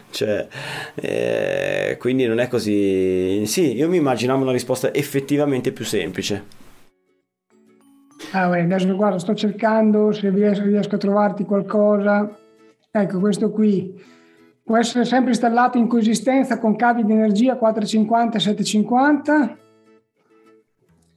Cioè, 0.10 0.48
eh, 0.96 1.98
quindi 2.00 2.26
non 2.26 2.40
è 2.40 2.48
così. 2.48 3.46
Sì, 3.46 3.76
io 3.76 3.88
mi 3.88 3.98
immaginavo 3.98 4.42
una 4.42 4.52
risposta 4.52 4.92
effettivamente 4.92 5.72
più 5.72 5.86
semplice. 5.86 6.58
Ah, 8.32 8.48
beh, 8.48 8.62
adesso 8.62 8.96
guarda, 8.96 9.20
sto 9.20 9.36
cercando 9.36 10.12
se 10.12 10.32
riesco, 10.32 10.64
riesco 10.64 10.96
a 10.96 11.00
trovarti 11.00 11.44
qualcosa. 11.44 12.36
Ecco, 12.90 13.20
questo 13.20 13.52
qui 13.52 14.18
Può 14.70 14.78
essere 14.78 15.04
sempre 15.04 15.32
installato 15.32 15.80
in 15.80 15.88
coesistenza 15.88 16.60
con 16.60 16.76
cavi 16.76 17.04
di 17.04 17.12
energia 17.12 17.58
450 17.58 18.38
e 18.38 18.40
750. 18.40 19.58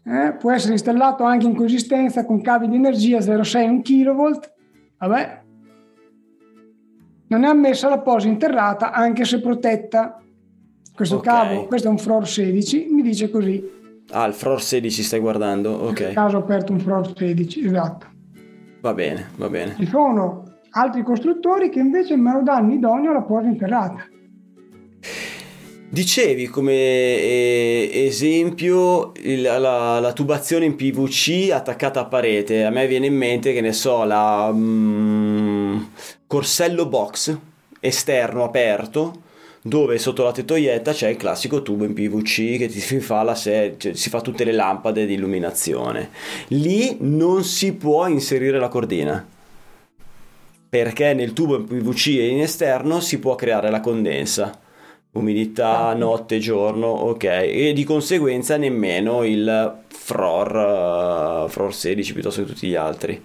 Eh, 0.04 0.36
può 0.38 0.50
essere 0.52 0.72
installato 0.72 1.22
anche 1.24 1.44
in 1.44 1.54
coesistenza 1.54 2.24
con 2.24 2.40
cavi 2.40 2.66
di 2.66 2.76
energia 2.76 3.18
0,6 3.18 3.68
1 3.68 3.82
kV. 3.82 4.40
Vabbè. 4.96 5.42
Non 7.26 7.44
è 7.44 7.46
ammessa 7.46 7.90
la 7.90 7.98
posa 7.98 8.26
interrata 8.26 8.90
anche 8.90 9.26
se 9.26 9.38
protetta. 9.38 10.18
Questo 10.94 11.16
okay. 11.16 11.48
cavo, 11.48 11.66
questo 11.66 11.88
è 11.88 11.90
un 11.90 11.98
FROR 11.98 12.26
16, 12.26 12.86
mi 12.90 13.02
dice 13.02 13.28
così. 13.28 13.62
Ah, 14.12 14.24
il 14.24 14.32
FROR 14.32 14.62
16 14.62 15.02
stai 15.02 15.20
guardando? 15.20 15.72
Ok. 15.72 16.00
In 16.00 16.14
caso 16.14 16.38
ho 16.38 16.40
aperto 16.40 16.72
un 16.72 16.80
FROR 16.80 17.14
16, 17.14 17.66
esatto. 17.66 18.06
Va 18.80 18.94
bene, 18.94 19.26
va 19.36 19.50
bene. 19.50 19.74
Ci 19.76 19.84
sono 19.84 20.41
altri 20.72 21.02
costruttori 21.02 21.68
che 21.70 21.80
invece 21.80 22.16
me 22.16 22.32
lo 22.32 22.42
danno 22.42 22.72
idoneo 22.72 23.10
alla 23.10 23.22
porta 23.22 23.48
interrata. 23.48 24.06
Dicevi 25.88 26.46
come 26.46 26.72
eh, 26.72 27.90
esempio 27.92 29.12
il, 29.20 29.42
la, 29.42 29.98
la, 30.00 30.12
tubazione 30.14 30.64
in 30.64 30.74
PVC 30.74 31.50
attaccata 31.52 32.00
a 32.00 32.06
parete, 32.06 32.64
a 32.64 32.70
me 32.70 32.86
viene 32.86 33.06
in 33.06 33.14
mente 33.14 33.52
che 33.52 33.60
ne 33.60 33.74
so 33.74 34.04
la 34.04 34.50
mm, 34.50 35.82
corsello 36.26 36.86
box 36.86 37.36
esterno 37.78 38.44
aperto 38.44 39.20
dove 39.60 39.98
sotto 39.98 40.22
la 40.24 40.32
tettoietta 40.32 40.92
c'è 40.92 41.08
il 41.08 41.16
classico 41.18 41.60
tubo 41.60 41.84
in 41.84 41.92
PVC 41.92 42.56
che 42.56 42.68
ti 42.68 42.80
fa, 42.80 43.22
la 43.22 43.34
se- 43.34 43.74
cioè, 43.76 43.92
si 43.92 44.08
fa 44.08 44.22
tutte 44.22 44.44
le 44.44 44.52
lampade 44.52 45.04
di 45.04 45.12
illuminazione. 45.12 46.08
Lì 46.48 46.96
non 47.00 47.44
si 47.44 47.74
può 47.74 48.06
inserire 48.06 48.58
la 48.58 48.68
cordina 48.68 49.24
perché 50.72 51.12
nel 51.12 51.34
tubo 51.34 51.62
PVC 51.62 52.06
e 52.16 52.28
in 52.28 52.40
esterno 52.40 53.00
si 53.00 53.18
può 53.18 53.34
creare 53.34 53.68
la 53.68 53.80
condensa. 53.80 54.58
Umidità 55.10 55.88
ah. 55.88 55.92
notte 55.92 56.38
giorno 56.38 56.86
ok. 56.86 57.24
E 57.24 57.72
di 57.74 57.84
conseguenza 57.84 58.56
nemmeno 58.56 59.22
il 59.22 59.80
FROR 59.86 61.44
uh, 61.44 61.48
FROR 61.50 61.74
16 61.74 62.14
piuttosto 62.14 62.42
che 62.42 62.50
tutti 62.50 62.68
gli 62.68 62.74
altri. 62.74 63.22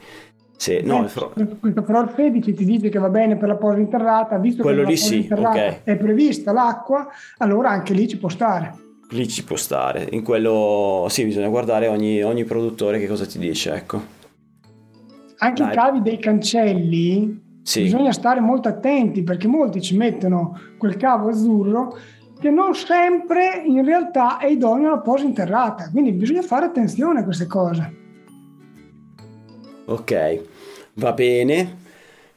Sì, 0.57 0.81
no, 0.83 1.03
il 1.03 1.07
FROR... 1.07 1.57
questo 1.57 1.83
FROR 1.83 2.13
16 2.17 2.53
ti 2.53 2.65
dice 2.65 2.89
che 2.89 2.99
va 2.99 3.07
bene 3.07 3.37
per 3.37 3.47
la 3.47 3.55
posa 3.55 3.77
interrata 3.77 4.37
visto 4.37 4.61
Quello 4.61 4.81
che 4.81 4.89
lì 4.89 4.97
sì, 4.97 5.29
okay. 5.31 5.79
è 5.85 5.95
prevista 5.95 6.51
l'acqua 6.51 7.07
allora 7.37 7.69
anche 7.69 7.93
lì 7.93 8.09
ci 8.09 8.17
può 8.17 8.27
stare. 8.27 8.73
Lì 9.11 9.25
ci 9.25 9.45
può 9.45 9.55
stare. 9.55 10.05
In 10.11 10.21
quello 10.21 11.05
sì 11.07 11.23
bisogna 11.23 11.47
guardare 11.47 11.87
ogni, 11.87 12.21
ogni 12.23 12.43
produttore 12.43 12.99
che 12.99 13.07
cosa 13.07 13.25
ti 13.25 13.39
dice 13.39 13.73
ecco 13.73 14.16
anche 15.37 15.63
Dai. 15.63 15.71
i 15.71 15.75
cavi 15.75 16.01
dei 16.01 16.19
cancelli 16.19 17.45
sì. 17.67 17.83
bisogna 17.83 18.13
stare 18.13 18.39
molto 18.39 18.69
attenti 18.69 19.23
perché 19.23 19.47
molti 19.47 19.81
ci 19.81 19.97
mettono 19.97 20.57
quel 20.77 20.95
cavo 20.95 21.29
azzurro 21.29 21.97
che 22.39 22.49
non 22.49 22.75
sempre 22.75 23.61
in 23.65 23.83
realtà 23.83 24.37
è 24.37 24.45
idoneo 24.47 24.87
alla 24.91 25.01
posa 25.01 25.25
interrata, 25.25 25.89
quindi 25.89 26.11
bisogna 26.11 26.43
fare 26.43 26.65
attenzione 26.65 27.21
a 27.21 27.23
queste 27.23 27.47
cose. 27.47 27.95
Ok, 29.85 30.41
va 30.93 31.13
bene. 31.13 31.85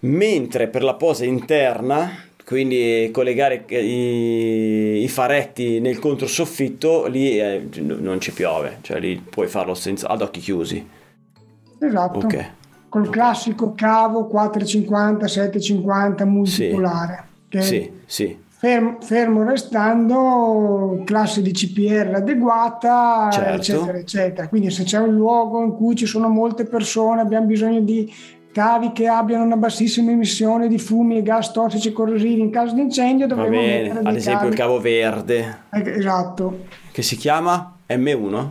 Mentre 0.01 0.69
per 0.69 0.83
la 0.83 0.95
posa 0.95 1.27
interna, 1.27 2.09
quindi 2.47 3.11
collegare 3.13 3.67
i, 3.69 5.03
i 5.03 5.09
faretti 5.09 5.81
nel 5.81 5.99
controsoffitto, 5.99 7.07
lì 7.07 7.39
eh, 7.39 7.69
non 7.81 8.19
ci 8.21 8.33
piove, 8.33 8.79
cioè 8.81 8.99
lì 8.99 9.17
puoi 9.17 9.49
farlo 9.49 9.75
senza, 9.75 10.09
ad 10.09 10.23
occhi 10.23 10.41
chiusi. 10.41 10.89
Esatto. 11.79 12.19
Ok 12.19 12.59
col 12.91 13.09
classico 13.09 13.73
cavo 13.75 14.27
450, 14.27 15.27
750 15.27 16.25
multipolare. 16.27 17.25
Sì, 17.49 17.63
sì, 17.63 17.91
sì. 18.05 18.39
Fermo, 18.49 18.99
fermo, 19.01 19.43
restando 19.43 21.01
classe 21.07 21.41
di 21.41 21.53
CPR 21.53 22.17
adeguata, 22.17 23.31
certo. 23.33 23.55
eccetera, 23.55 23.97
eccetera. 23.97 24.49
Quindi 24.49 24.71
se 24.71 24.83
c'è 24.83 24.99
un 24.99 25.15
luogo 25.15 25.63
in 25.63 25.75
cui 25.75 25.95
ci 25.95 26.05
sono 26.05 26.29
molte 26.29 26.65
persone, 26.65 27.23
abbiamo 27.23 27.47
bisogno 27.47 27.81
di 27.81 28.13
cavi 28.53 28.93
che 28.93 29.07
abbiano 29.07 29.45
una 29.45 29.57
bassissima 29.57 30.11
emissione 30.11 30.69
di 30.69 30.79
fumi 30.79 31.17
e 31.17 31.23
gas 31.23 31.53
tossici 31.53 31.93
corrosivi 31.93 32.41
in 32.41 32.51
caso 32.51 32.75
di 32.75 32.81
incendio 32.81 33.29
dovremmo 33.29 34.01
ad 34.01 34.17
esempio 34.17 34.41
cavi. 34.41 34.51
il 34.51 34.59
cavo 34.59 34.81
verde. 34.81 35.59
Eh, 35.71 35.91
esatto. 35.97 36.65
Che 36.91 37.03
si 37.03 37.17
chiama 37.17 37.77
M1? 37.89 38.49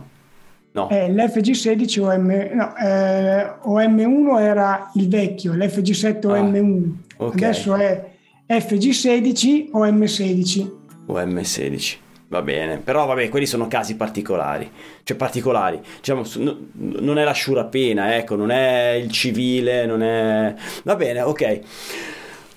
No. 0.72 0.88
Eh, 0.88 1.10
l'FG16 1.10 2.00
o, 2.00 2.16
M, 2.16 2.50
no, 2.52 2.76
eh, 2.76 3.52
o 3.62 3.80
M1 3.80 4.40
era 4.40 4.90
il 4.94 5.08
vecchio, 5.08 5.52
l'FG7 5.54 6.26
o 6.26 6.32
ah, 6.32 6.40
M1. 6.40 6.90
Okay. 7.16 7.42
Adesso 7.42 7.74
è 7.74 8.10
FG16 8.48 9.70
o 9.72 9.84
M16. 9.84 10.70
O 11.06 11.14
M16. 11.14 11.96
Va 12.28 12.42
bene, 12.42 12.78
però 12.78 13.06
vabbè, 13.06 13.28
quelli 13.28 13.46
sono 13.46 13.66
casi 13.66 13.96
particolari, 13.96 14.70
cioè 15.02 15.16
particolari, 15.16 15.80
diciamo, 15.96 16.22
non 16.74 17.18
è 17.18 17.24
la 17.24 17.32
sciura 17.32 17.64
pena, 17.64 18.14
ecco, 18.14 18.36
non 18.36 18.52
è 18.52 18.90
il 18.92 19.10
civile, 19.10 19.84
non 19.84 20.00
è... 20.00 20.54
Va 20.84 20.94
bene, 20.94 21.22
ok. 21.22 21.60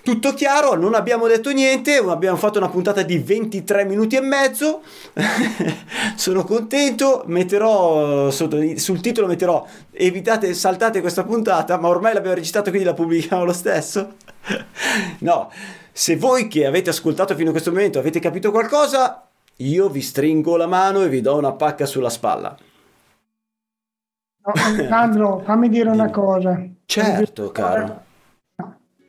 Tutto 0.03 0.33
chiaro, 0.33 0.75
non 0.75 0.95
abbiamo 0.95 1.27
detto 1.27 1.49
niente, 1.51 1.95
abbiamo 1.95 2.35
fatto 2.35 2.57
una 2.57 2.67
puntata 2.67 3.03
di 3.03 3.19
23 3.19 3.85
minuti 3.85 4.17
e 4.17 4.21
mezzo. 4.21 4.81
Sono 6.17 6.43
contento, 6.43 7.23
metterò 7.27 8.29
sul 8.29 8.99
titolo 8.99 9.27
metterò 9.27 9.65
evitate, 9.91 10.53
saltate 10.55 10.99
questa 10.99 11.23
puntata, 11.23 11.77
ma 11.77 11.87
ormai 11.87 12.13
l'abbiamo 12.13 12.35
registrata 12.35 12.69
quindi 12.69 12.85
la 12.85 12.93
pubblichiamo 12.93 13.45
lo 13.45 13.53
stesso. 13.53 14.15
no, 15.19 15.49
se 15.93 16.17
voi 16.17 16.49
che 16.49 16.65
avete 16.65 16.89
ascoltato 16.89 17.33
fino 17.33 17.47
a 17.47 17.51
questo 17.53 17.71
momento 17.71 17.97
avete 17.97 18.19
capito 18.19 18.51
qualcosa, 18.51 19.25
io 19.55 19.87
vi 19.87 20.01
stringo 20.01 20.57
la 20.57 20.67
mano 20.67 21.01
e 21.01 21.07
vi 21.07 21.21
do 21.21 21.37
una 21.37 21.53
pacca 21.53 21.85
sulla 21.85 22.09
spalla. 22.09 22.53
Alessandro, 24.41 25.41
fammi 25.45 25.69
dire 25.69 25.89
una 25.89 26.09
cosa. 26.09 26.61
Certo, 26.85 27.51
caro 27.51 28.11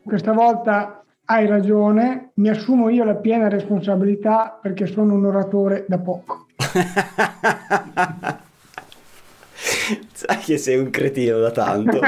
questa 0.04 0.32
volta 0.32 1.02
hai 1.26 1.46
ragione, 1.46 2.32
mi 2.34 2.50
assumo 2.50 2.90
io 2.90 3.04
la 3.04 3.14
piena 3.14 3.48
responsabilità 3.48 4.58
perché 4.60 4.86
sono 4.86 5.14
un 5.14 5.24
oratore 5.24 5.84
da 5.88 5.98
poco. 5.98 6.46
Sai 10.12 10.38
che 10.38 10.58
sei 10.58 10.76
un 10.78 10.90
cretino 10.90 11.38
da 11.38 11.50
tanto. 11.50 11.98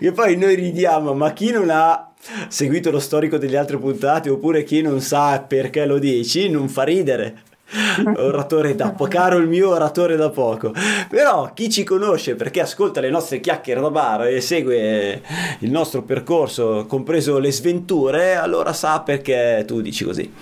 e 0.00 0.12
poi 0.12 0.36
noi 0.36 0.54
ridiamo, 0.54 1.14
ma 1.14 1.32
chi 1.32 1.50
non 1.50 1.68
ha 1.70 2.12
seguito 2.48 2.90
lo 2.90 3.00
storico 3.00 3.38
delle 3.38 3.56
altre 3.56 3.78
puntate 3.78 4.30
oppure 4.30 4.62
chi 4.62 4.82
non 4.82 5.00
sa 5.00 5.40
perché 5.40 5.86
lo 5.86 5.98
dici, 5.98 6.48
non 6.48 6.68
fa 6.68 6.84
ridere. 6.84 7.42
oratore 8.16 8.74
da 8.74 8.90
poco, 8.90 9.10
caro 9.10 9.36
il 9.36 9.46
mio 9.46 9.70
oratore 9.70 10.16
da 10.16 10.30
poco. 10.30 10.72
Però 11.08 11.52
chi 11.52 11.70
ci 11.70 11.84
conosce 11.84 12.34
perché 12.34 12.60
ascolta 12.60 13.00
le 13.00 13.10
nostre 13.10 13.40
chiacchiere 13.40 13.80
da 13.80 13.90
bar 13.90 14.26
e 14.26 14.40
segue 14.40 15.22
il 15.60 15.70
nostro 15.70 16.02
percorso, 16.02 16.86
compreso 16.86 17.38
le 17.38 17.52
sventure, 17.52 18.36
allora 18.36 18.72
sa 18.72 19.00
perché 19.00 19.64
tu 19.66 19.80
dici 19.80 20.04
così. 20.04 20.32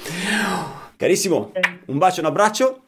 Carissimo, 0.96 1.52
un 1.86 1.98
bacio, 1.98 2.20
un 2.20 2.26
abbraccio 2.26 2.80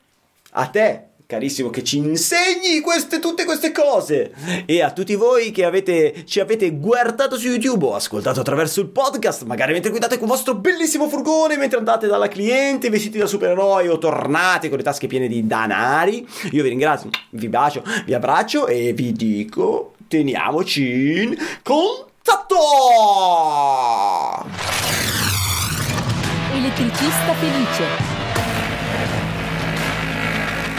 a 0.53 0.66
te 0.66 1.08
carissimo, 1.29 1.69
che 1.69 1.85
ci 1.85 1.99
insegni 1.99 2.81
queste, 2.81 3.19
tutte 3.19 3.45
queste 3.45 3.71
cose. 3.71 4.33
E 4.64 4.81
a 4.81 4.91
tutti 4.93 5.14
voi 5.14 5.51
che 5.51 5.67
avete, 5.67 6.25
ci 6.25 6.41
avete 6.41 6.71
guardato 6.71 7.37
su 7.37 7.49
YouTube 7.49 7.85
o 7.85 7.95
ascoltato 7.95 8.41
attraverso 8.41 8.81
il 8.81 8.88
podcast, 8.88 9.45
magari 9.45 9.73
mentre 9.73 9.91
guidate 9.91 10.17
con 10.17 10.27
il 10.27 10.33
vostro 10.33 10.55
bellissimo 10.55 11.07
furgone, 11.07 11.59
mentre 11.59 11.77
andate 11.77 12.07
dalla 12.07 12.29
cliente 12.29 12.88
vestiti 12.88 13.19
da 13.19 13.27
supereroi 13.27 13.88
o 13.88 13.99
tornate 13.99 14.71
con 14.71 14.79
le 14.79 14.85
tasche 14.85 15.07
piene 15.07 15.29
di 15.29 15.47
danari. 15.47 16.27
Io 16.53 16.62
vi 16.62 16.71
ringrazio, 16.71 17.11
vi 17.33 17.51
bacio, 17.51 17.85
vi 18.07 18.14
abbraccio 18.14 18.67
e 18.67 18.95
vi 18.95 19.12
dico, 19.12 19.97
teniamoci 20.09 21.23
in 21.25 21.37
contatto! 21.62 22.57
Elettricista 26.55 27.35
felice 27.35 28.17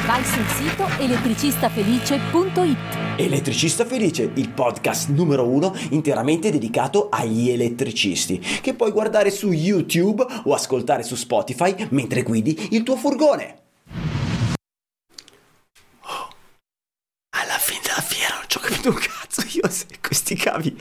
vai 0.10 0.26
sul 0.26 0.48
sito 0.48 0.88
elettricistafelice.it. 0.98 2.78
Elettricista 3.15 3.86
Felice, 3.86 4.32
il 4.34 4.50
podcast 4.50 5.10
numero 5.10 5.48
uno 5.48 5.72
interamente 5.91 6.50
dedicato 6.50 7.10
agli 7.12 7.52
elettricisti, 7.52 8.39
che 8.39 8.74
puoi 8.74 8.89
guardare 8.89 9.30
su 9.30 9.52
YouTube 9.52 10.26
o 10.45 10.56
ascoltare 10.56 11.04
su 11.04 11.13
Spotify 11.13 11.76
mentre 11.91 12.24
guidi 12.24 12.69
il 12.72 12.82
tuo 12.82 12.95
furgone. 12.95 13.58
Oh, 16.02 16.30
alla 17.38 17.60
fine 17.60 17.82
della 17.84 18.02
fiera 18.02 18.34
non 18.34 18.45
ci 18.48 18.58
ho 18.58 18.62
capito 18.62 18.89
un 18.89 18.95
cazzo 18.95 19.19
io 19.62 19.69
questi 20.02 20.36
cavi, 20.36 20.76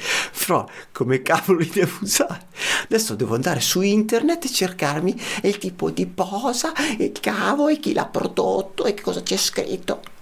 però 0.46 0.66
come 0.92 1.22
cavolo 1.22 1.58
li 1.58 1.70
devo 1.70 1.98
usare? 2.02 2.46
Adesso 2.84 3.14
devo 3.14 3.34
andare 3.34 3.60
su 3.60 3.80
internet 3.80 4.44
e 4.44 4.50
cercarmi 4.50 5.20
il 5.42 5.58
tipo 5.58 5.90
di 5.90 6.06
posa, 6.06 6.72
il 6.98 7.12
cavo 7.20 7.68
e 7.68 7.78
chi 7.78 7.92
l'ha 7.92 8.06
prodotto 8.06 8.84
e 8.84 8.94
che 8.94 9.02
cosa 9.02 9.22
c'è 9.22 9.36
scritto. 9.36 10.16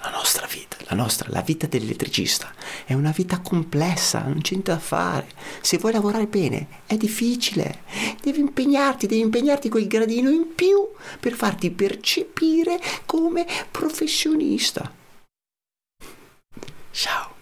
La 0.00 0.10
nostra 0.10 0.46
vita, 0.46 0.76
la 0.88 0.94
nostra, 0.94 1.28
la 1.30 1.42
vita 1.42 1.66
dell'elettricista 1.66 2.52
è 2.84 2.94
una 2.94 3.10
vita 3.10 3.40
complessa, 3.40 4.22
non 4.22 4.40
c'è 4.40 4.52
niente 4.52 4.70
da 4.70 4.78
fare. 4.78 5.26
Se 5.60 5.76
vuoi 5.76 5.92
lavorare 5.92 6.26
bene 6.26 6.68
è 6.86 6.96
difficile, 6.96 7.82
devi 8.22 8.38
impegnarti, 8.38 9.08
devi 9.08 9.20
impegnarti 9.22 9.68
quel 9.68 9.88
gradino 9.88 10.30
in 10.30 10.54
più 10.54 10.88
per 11.18 11.32
farti 11.34 11.72
percepire 11.72 12.80
come 13.06 13.44
professionista. 13.70 14.97
Ciao. 16.98 17.37